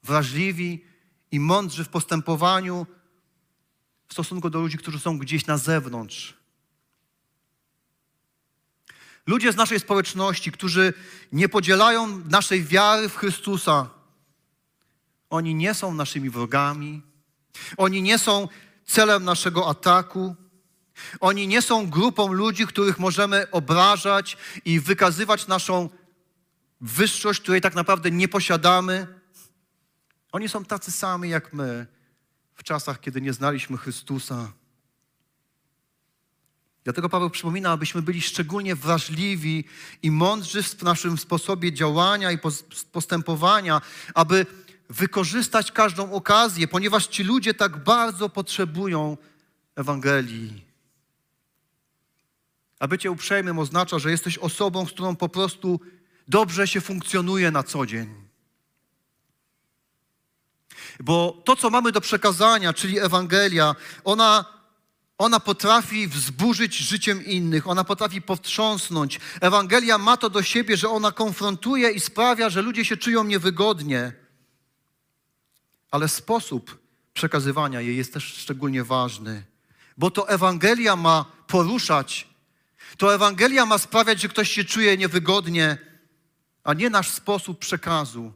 wrażliwi 0.03 0.85
i 1.33 1.41
mądrzy 1.41 1.85
w 1.85 1.89
postępowaniu 1.89 2.87
w 4.09 4.13
stosunku 4.13 4.51
do 4.51 4.61
ludzi, 4.61 4.79
którzy 4.79 4.99
są 4.99 5.19
gdzieś 5.19 5.47
na 5.47 5.59
zewnątrz. 5.59 6.40
Ludzie 9.27 9.53
z 9.53 9.57
naszej 9.57 9.81
społeczności, 9.81 10.53
którzy 10.53 10.93
nie 11.33 11.49
podzielają 11.49 12.19
naszej 12.19 12.65
wiary 12.65 13.09
w 13.09 13.17
Chrystusa, 13.17 13.91
oni 15.31 15.55
nie 15.55 15.75
są 15.75 15.95
naszymi 15.95 16.31
wrogami, 16.31 17.03
oni 17.77 18.03
nie 18.03 18.19
są 18.19 18.49
celem 18.87 19.25
naszego 19.25 19.69
ataku, 19.69 20.37
oni 21.21 21.49
nie 21.49 21.63
są 21.63 21.91
grupą 21.91 22.33
ludzi, 22.33 22.67
których 22.67 22.99
możemy 22.99 23.51
obrażać 23.51 24.37
i 24.65 24.81
wykazywać 24.81 25.47
naszą 25.47 25.89
wyższość, 26.81 27.41
której 27.41 27.61
tak 27.61 27.75
naprawdę 27.75 28.11
nie 28.11 28.29
posiadamy. 28.29 29.07
Oni 30.33 30.49
są 30.49 30.65
tacy 30.65 30.93
sami 30.93 31.31
jak 31.31 31.53
my 31.53 31.87
w 32.55 32.63
czasach, 32.63 33.01
kiedy 33.01 33.21
nie 33.21 33.33
znaliśmy 33.33 33.77
Chrystusa. 33.77 34.53
Dlatego 36.91 37.09
Paweł 37.09 37.31
przypomina, 37.31 37.71
abyśmy 37.71 38.03
byli 38.03 38.23
szczególnie 38.23 38.77
wrażliwi 38.77 39.65
i 40.03 40.11
mądrzy 40.11 40.63
w 40.63 40.83
naszym 40.83 41.19
sposobie 41.19 41.73
działania 41.73 42.33
i 42.33 42.39
postępowania, 42.93 43.81
aby 44.15 44.47
wykorzystać 44.89 45.73
każdą 45.73 46.13
okazję, 46.13 46.69
ponieważ 46.69 47.07
ci 47.07 47.25
ludzie 47.25 47.55
tak 47.55 47.85
bardzo 47.85 48.29
potrzebują 48.29 49.17
Ewangelii. 49.77 50.65
A 52.79 52.89
bycie 52.89 53.11
uprzejmym 53.11 53.59
oznacza, 53.59 53.99
że 53.99 54.11
jesteś 54.11 54.39
osobą, 54.39 54.87
z 54.87 54.93
którą 54.93 55.17
po 55.17 55.29
prostu 55.29 55.81
dobrze 56.29 56.69
się 56.69 56.81
funkcjonuje 56.81 57.51
na 57.51 57.63
co 57.63 57.87
dzień. 57.87 58.15
Bo 61.01 61.43
to, 61.45 61.57
co 61.57 61.71
mamy 61.71 61.93
do 61.93 62.01
przekazania, 62.01 62.73
czyli 62.73 62.99
Ewangelia, 62.99 63.75
ona, 64.05 64.60
ona 65.21 65.41
potrafi 65.41 66.09
wzburzyć 66.09 66.77
życiem 66.77 67.25
innych, 67.25 67.69
ona 67.69 67.85
potrafi 67.85 68.23
powstrząsnąć. 68.23 69.21
Ewangelia 69.41 69.99
ma 69.99 70.17
to 70.17 70.31
do 70.31 70.43
siebie, 70.43 70.77
że 70.77 70.89
ona 70.89 71.13
konfrontuje 71.13 71.91
i 71.91 72.01
sprawia, 72.01 72.51
że 72.51 72.63
ludzie 72.63 72.85
się 72.85 72.97
czują 72.97 73.25
niewygodnie. 73.25 74.13
Ale 75.91 76.09
sposób 76.09 76.79
przekazywania 77.15 77.81
jej 77.81 77.97
jest 77.97 78.13
też 78.13 78.25
szczególnie 78.25 78.85
ważny, 78.85 79.45
bo 79.97 80.11
to 80.11 80.29
Ewangelia 80.29 80.97
ma 80.97 81.25
poruszać, 81.47 82.29
to 82.97 83.15
Ewangelia 83.15 83.67
ma 83.67 83.79
sprawiać, 83.79 84.21
że 84.21 84.29
ktoś 84.29 84.51
się 84.51 84.65
czuje 84.65 84.97
niewygodnie, 84.97 85.79
a 86.65 86.75
nie 86.75 86.91
nasz 86.91 87.11
sposób 87.11 87.59
przekazu. 87.59 88.33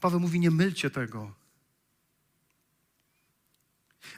Paweł 0.00 0.20
mówi: 0.20 0.40
Nie 0.40 0.50
mylcie 0.50 0.90
tego. 0.90 1.32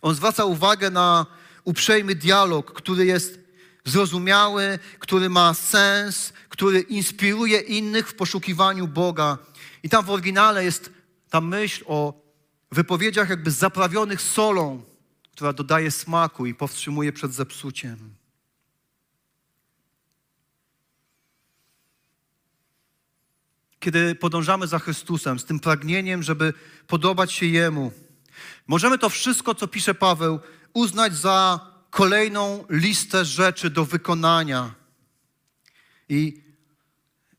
On 0.03 0.15
zwraca 0.15 0.45
uwagę 0.45 0.91
na 0.91 1.27
uprzejmy 1.65 2.15
dialog, 2.15 2.73
który 2.73 3.07
jest 3.07 3.41
zrozumiały, 3.85 4.79
który 4.99 5.29
ma 5.29 5.55
sens, 5.55 6.33
który 6.49 6.81
inspiruje 6.81 7.61
innych 7.61 8.09
w 8.09 8.15
poszukiwaniu 8.15 8.89
Boga. 8.89 9.39
I 9.83 9.89
tam 9.89 10.05
w 10.05 10.11
oryginale 10.11 10.65
jest 10.65 10.93
ta 11.31 11.41
myśl 11.41 11.85
o 11.87 12.23
wypowiedziach 12.73 13.31
jakby 13.31 13.51
zaprawionych 13.51 14.23
solą, 14.23 14.83
która 15.33 15.53
dodaje 15.53 15.91
smaku 15.91 16.47
i 16.47 16.55
powstrzymuje 16.55 17.13
przed 17.13 17.35
zepsuciem. 17.35 18.15
Kiedy 23.81 24.15
podążamy 24.15 24.67
za 24.67 24.79
Chrystusem 24.79 25.39
z 25.39 25.45
tym 25.45 25.61
pragnieniem, 25.61 26.23
żeby 26.23 26.53
podobać 26.87 27.33
się 27.33 27.47
Jemu, 27.47 27.93
Możemy 28.67 28.99
to 28.99 29.09
wszystko, 29.09 29.55
co 29.55 29.69
pisze 29.69 29.95
Paweł, 29.95 30.41
uznać 30.73 31.17
za 31.17 31.61
kolejną 31.91 32.65
listę 32.69 33.25
rzeczy 33.25 33.71
do 33.71 33.85
wykonania. 33.85 34.75
I 36.09 36.45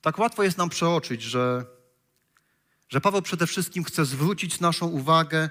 tak 0.02 0.20
łatwo 0.20 0.44
jest 0.44 0.58
nam 0.58 0.70
przeoczyć, 0.70 1.22
że, 1.22 1.66
że 2.90 3.02
Paweł 3.02 3.22
przede 3.22 3.48
wszystkim 3.48 3.84
chce 3.84 4.06
zwrócić 4.06 4.60
naszą 4.60 4.88
uwagę 4.88 5.50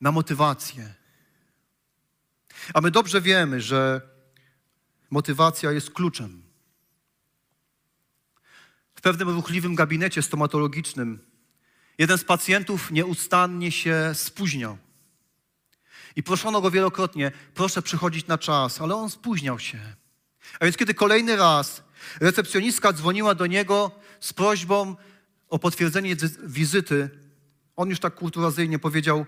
na 0.00 0.12
motywację. 0.12 0.94
A 2.74 2.80
my 2.80 2.90
dobrze 2.90 3.20
wiemy, 3.20 3.60
że 3.60 4.00
motywacja 5.10 5.72
jest 5.72 5.90
kluczem. 5.90 6.42
W 8.94 9.00
pewnym 9.00 9.28
ruchliwym 9.28 9.74
gabinecie 9.74 10.22
stomatologicznym 10.22 11.28
Jeden 11.98 12.18
z 12.18 12.24
pacjentów 12.24 12.90
nieustannie 12.90 13.72
się 13.72 14.10
spóźniał. 14.14 14.78
I 16.18 16.22
proszono 16.22 16.60
go 16.60 16.70
wielokrotnie, 16.70 17.32
proszę 17.54 17.82
przychodzić 17.82 18.26
na 18.26 18.38
czas, 18.38 18.80
ale 18.80 18.94
on 18.94 19.10
spóźniał 19.10 19.58
się. 19.58 19.78
A 20.60 20.64
więc 20.64 20.76
kiedy 20.76 20.94
kolejny 20.94 21.36
raz 21.36 21.82
recepcjonistka 22.20 22.92
dzwoniła 22.92 23.34
do 23.34 23.46
niego 23.46 23.90
z 24.20 24.32
prośbą 24.32 24.96
o 25.48 25.58
potwierdzenie 25.58 26.16
wizyty, 26.42 27.10
on 27.76 27.88
już 27.88 28.00
tak 28.00 28.14
kulturazyjnie 28.14 28.78
powiedział, 28.78 29.26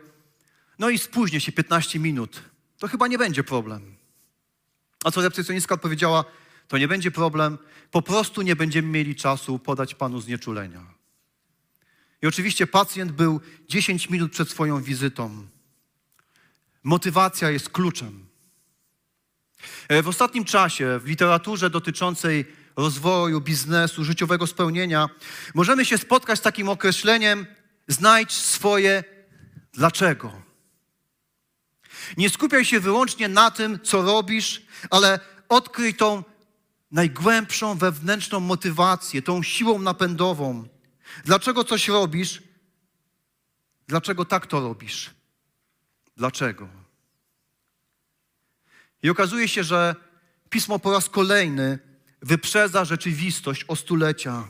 no 0.79 0.91
i 0.91 0.99
spóźnię 0.99 1.41
się 1.41 1.53
15 1.53 1.99
minut, 1.99 2.43
to 2.79 2.89
chyba 2.89 3.09
nie 3.09 3.19
będzie 3.19 3.45
problem. 3.45 3.97
A 5.05 5.11
co 5.11 5.23
recepcjonistka 5.23 5.75
odpowiedziała, 5.75 6.25
to 6.69 6.79
nie 6.79 6.89
będzie 6.89 7.11
problem, 7.11 7.59
po 7.91 8.03
prostu 8.03 8.43
nie 8.43 8.57
będziemy 8.57 8.89
mieli 8.89 9.17
czasu 9.17 9.59
podać 9.59 9.95
panu 9.95 10.21
znieczulenia. 10.21 10.85
I 12.23 12.27
oczywiście 12.27 12.67
pacjent 12.67 13.13
był 13.13 13.41
10 13.69 14.11
minut 14.11 14.33
przed 14.33 14.51
swoją 14.51 14.83
wizytą. 14.83 15.47
Motywacja 16.83 17.51
jest 17.51 17.71
kluczem. 17.71 18.27
E, 19.89 20.03
w 20.03 20.09
ostatnim 20.09 20.45
czasie 20.45 20.99
w 20.99 21.07
literaturze 21.07 21.71
dotyczącej 21.71 22.47
rozwoju, 22.77 23.41
biznesu, 23.41 24.05
życiowego 24.05 24.47
spełnienia, 24.47 25.09
możemy 25.55 25.85
się 25.85 25.99
spotkać 25.99 26.39
z 26.39 26.43
takim 26.43 26.69
określeniem: 26.69 27.47
znajdź 27.89 28.33
swoje 28.33 29.05
dlaczego. 29.73 30.43
Nie 32.17 32.31
skupiaj 32.31 32.65
się 32.65 32.81
wyłącznie 32.81 33.29
na 33.29 33.51
tym, 33.51 33.79
co 33.83 34.03
robisz, 34.03 34.63
ale 34.91 35.21
odkryj 35.49 35.95
tą 35.95 36.25
najgłębszą 36.91 37.79
wewnętrzną 37.79 38.41
motywację, 38.41 39.23
tą 39.23 39.43
siłą 39.43 39.79
napędową. 39.79 40.69
Dlaczego 41.25 41.65
coś 41.65 41.89
robisz? 41.89 42.43
Dlaczego 43.89 44.25
tak 44.25 44.47
to 44.47 44.61
robisz? 44.61 45.11
Dlaczego? 46.21 46.69
I 49.03 49.11
okazuje 49.11 49.49
się, 49.49 49.65
że 49.65 49.95
pismo 50.51 50.79
po 50.79 50.93
raz 50.93 51.09
kolejny 51.09 51.79
wyprzedza 52.23 52.85
rzeczywistość 52.85 53.65
o 53.69 53.77
stulecia, 53.77 54.49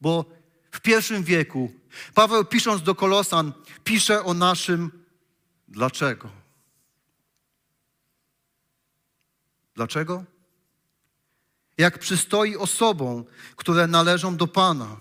bo 0.00 0.24
w 0.70 0.80
pierwszym 0.80 1.24
wieku 1.24 1.72
Paweł 2.14 2.44
pisząc 2.44 2.82
do 2.82 2.94
Kolosan 2.94 3.52
pisze 3.84 4.24
o 4.24 4.34
naszym 4.34 5.04
dlaczego. 5.68 6.30
Dlaczego? 9.74 10.24
Jak 11.78 11.98
przystoi 11.98 12.56
osobom, 12.56 13.24
które 13.56 13.86
należą 13.86 14.36
do 14.36 14.46
Pana. 14.46 15.00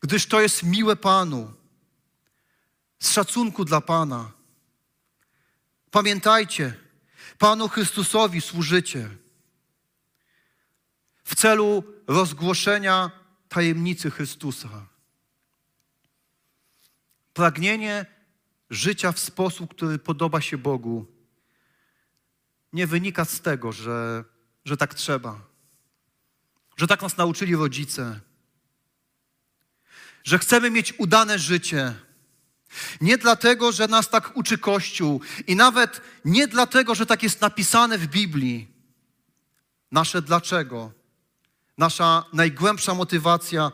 Gdyż 0.00 0.26
to 0.26 0.40
jest 0.40 0.62
miłe 0.62 0.96
Panu, 0.96 1.63
z 3.04 3.12
szacunku 3.12 3.64
dla 3.64 3.80
Pana. 3.80 4.32
Pamiętajcie, 5.90 6.74
Panu 7.38 7.68
Chrystusowi 7.68 8.40
służycie 8.40 9.08
w 11.24 11.34
celu 11.34 11.84
rozgłoszenia 12.06 13.10
tajemnicy 13.48 14.10
Chrystusa. 14.10 14.86
Pragnienie 17.34 18.06
życia 18.70 19.12
w 19.12 19.18
sposób, 19.18 19.74
który 19.74 19.98
podoba 19.98 20.40
się 20.40 20.58
Bogu, 20.58 21.06
nie 22.72 22.86
wynika 22.86 23.24
z 23.24 23.40
tego, 23.40 23.72
że, 23.72 24.24
że 24.64 24.76
tak 24.76 24.94
trzeba, 24.94 25.40
że 26.76 26.86
tak 26.86 27.02
nas 27.02 27.16
nauczyli 27.16 27.56
rodzice, 27.56 28.20
że 30.24 30.38
chcemy 30.38 30.70
mieć 30.70 30.94
udane 30.98 31.38
życie. 31.38 32.03
Nie 33.00 33.18
dlatego, 33.18 33.72
że 33.72 33.88
nas 33.88 34.10
tak 34.10 34.36
uczy 34.36 34.58
Kościół 34.58 35.20
i 35.46 35.56
nawet 35.56 36.00
nie 36.24 36.48
dlatego, 36.48 36.94
że 36.94 37.06
tak 37.06 37.22
jest 37.22 37.40
napisane 37.40 37.98
w 37.98 38.06
Biblii. 38.06 38.68
Nasze 39.90 40.22
dlaczego, 40.22 40.92
nasza 41.78 42.24
najgłębsza 42.32 42.94
motywacja 42.94 43.72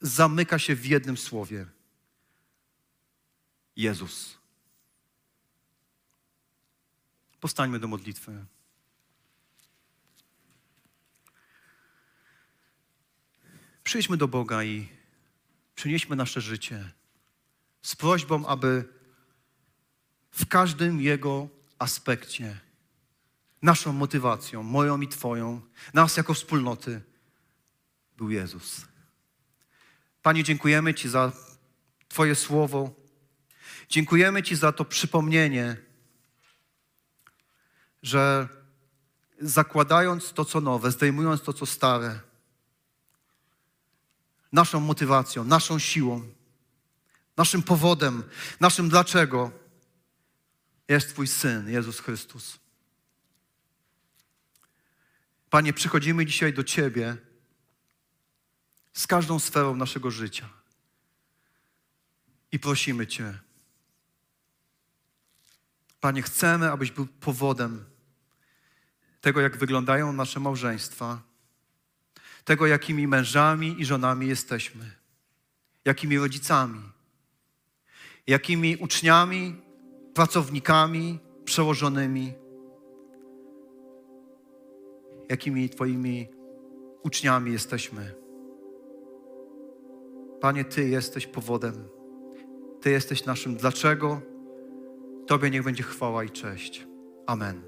zamyka 0.00 0.58
się 0.58 0.74
w 0.74 0.86
jednym 0.86 1.16
słowie: 1.16 1.66
Jezus. 3.76 4.38
Powstańmy 7.40 7.78
do 7.78 7.88
modlitwy. 7.88 8.44
Przyjdźmy 13.84 14.16
do 14.16 14.28
Boga 14.28 14.64
i 14.64 14.88
przynieśmy 15.74 16.16
nasze 16.16 16.40
życie 16.40 16.97
z 17.88 17.96
prośbą, 17.96 18.46
aby 18.46 18.84
w 20.30 20.46
każdym 20.46 21.00
Jego 21.00 21.48
aspekcie 21.78 22.60
naszą 23.62 23.92
motywacją, 23.92 24.62
moją 24.62 25.00
i 25.00 25.08
Twoją, 25.08 25.60
nas 25.94 26.16
jako 26.16 26.34
wspólnoty, 26.34 27.00
był 28.16 28.30
Jezus. 28.30 28.80
Panie, 30.22 30.44
dziękujemy 30.44 30.94
Ci 30.94 31.08
za 31.08 31.32
Twoje 32.08 32.34
słowo. 32.34 32.94
Dziękujemy 33.88 34.42
Ci 34.42 34.56
za 34.56 34.72
to 34.72 34.84
przypomnienie, 34.84 35.76
że 38.02 38.48
zakładając 39.40 40.32
to, 40.32 40.44
co 40.44 40.60
nowe, 40.60 40.90
zdejmując 40.90 41.42
to, 41.42 41.52
co 41.52 41.66
stare, 41.66 42.20
naszą 44.52 44.80
motywacją, 44.80 45.44
naszą 45.44 45.78
siłą, 45.78 46.37
naszym 47.38 47.62
powodem, 47.62 48.22
naszym 48.60 48.88
dlaczego 48.88 49.50
jest 50.88 51.08
Twój 51.08 51.28
Syn, 51.28 51.68
Jezus 51.68 52.00
Chrystus. 52.00 52.58
Panie, 55.50 55.72
przychodzimy 55.72 56.26
dzisiaj 56.26 56.52
do 56.52 56.64
Ciebie 56.64 57.16
z 58.92 59.06
każdą 59.06 59.38
sferą 59.38 59.76
naszego 59.76 60.10
życia 60.10 60.48
i 62.52 62.58
prosimy 62.58 63.06
Cię. 63.06 63.38
Panie, 66.00 66.22
chcemy, 66.22 66.70
abyś 66.70 66.90
był 66.90 67.06
powodem 67.06 67.84
tego, 69.20 69.40
jak 69.40 69.56
wyglądają 69.56 70.12
nasze 70.12 70.40
małżeństwa, 70.40 71.22
tego, 72.44 72.66
jakimi 72.66 73.06
mężami 73.06 73.80
i 73.80 73.84
żonami 73.84 74.26
jesteśmy, 74.26 74.96
jakimi 75.84 76.18
rodzicami, 76.18 76.97
jakimi 78.28 78.76
uczniami, 78.76 79.56
pracownikami, 80.14 81.18
przełożonymi, 81.44 82.32
jakimi 85.28 85.68
Twoimi 85.68 86.28
uczniami 87.02 87.52
jesteśmy. 87.52 88.14
Panie, 90.40 90.64
Ty 90.64 90.88
jesteś 90.88 91.26
powodem. 91.26 91.88
Ty 92.80 92.90
jesteś 92.90 93.24
naszym 93.24 93.56
dlaczego. 93.56 94.20
Tobie 95.26 95.50
niech 95.50 95.64
będzie 95.64 95.82
chwała 95.82 96.24
i 96.24 96.30
cześć. 96.30 96.86
Amen. 97.26 97.67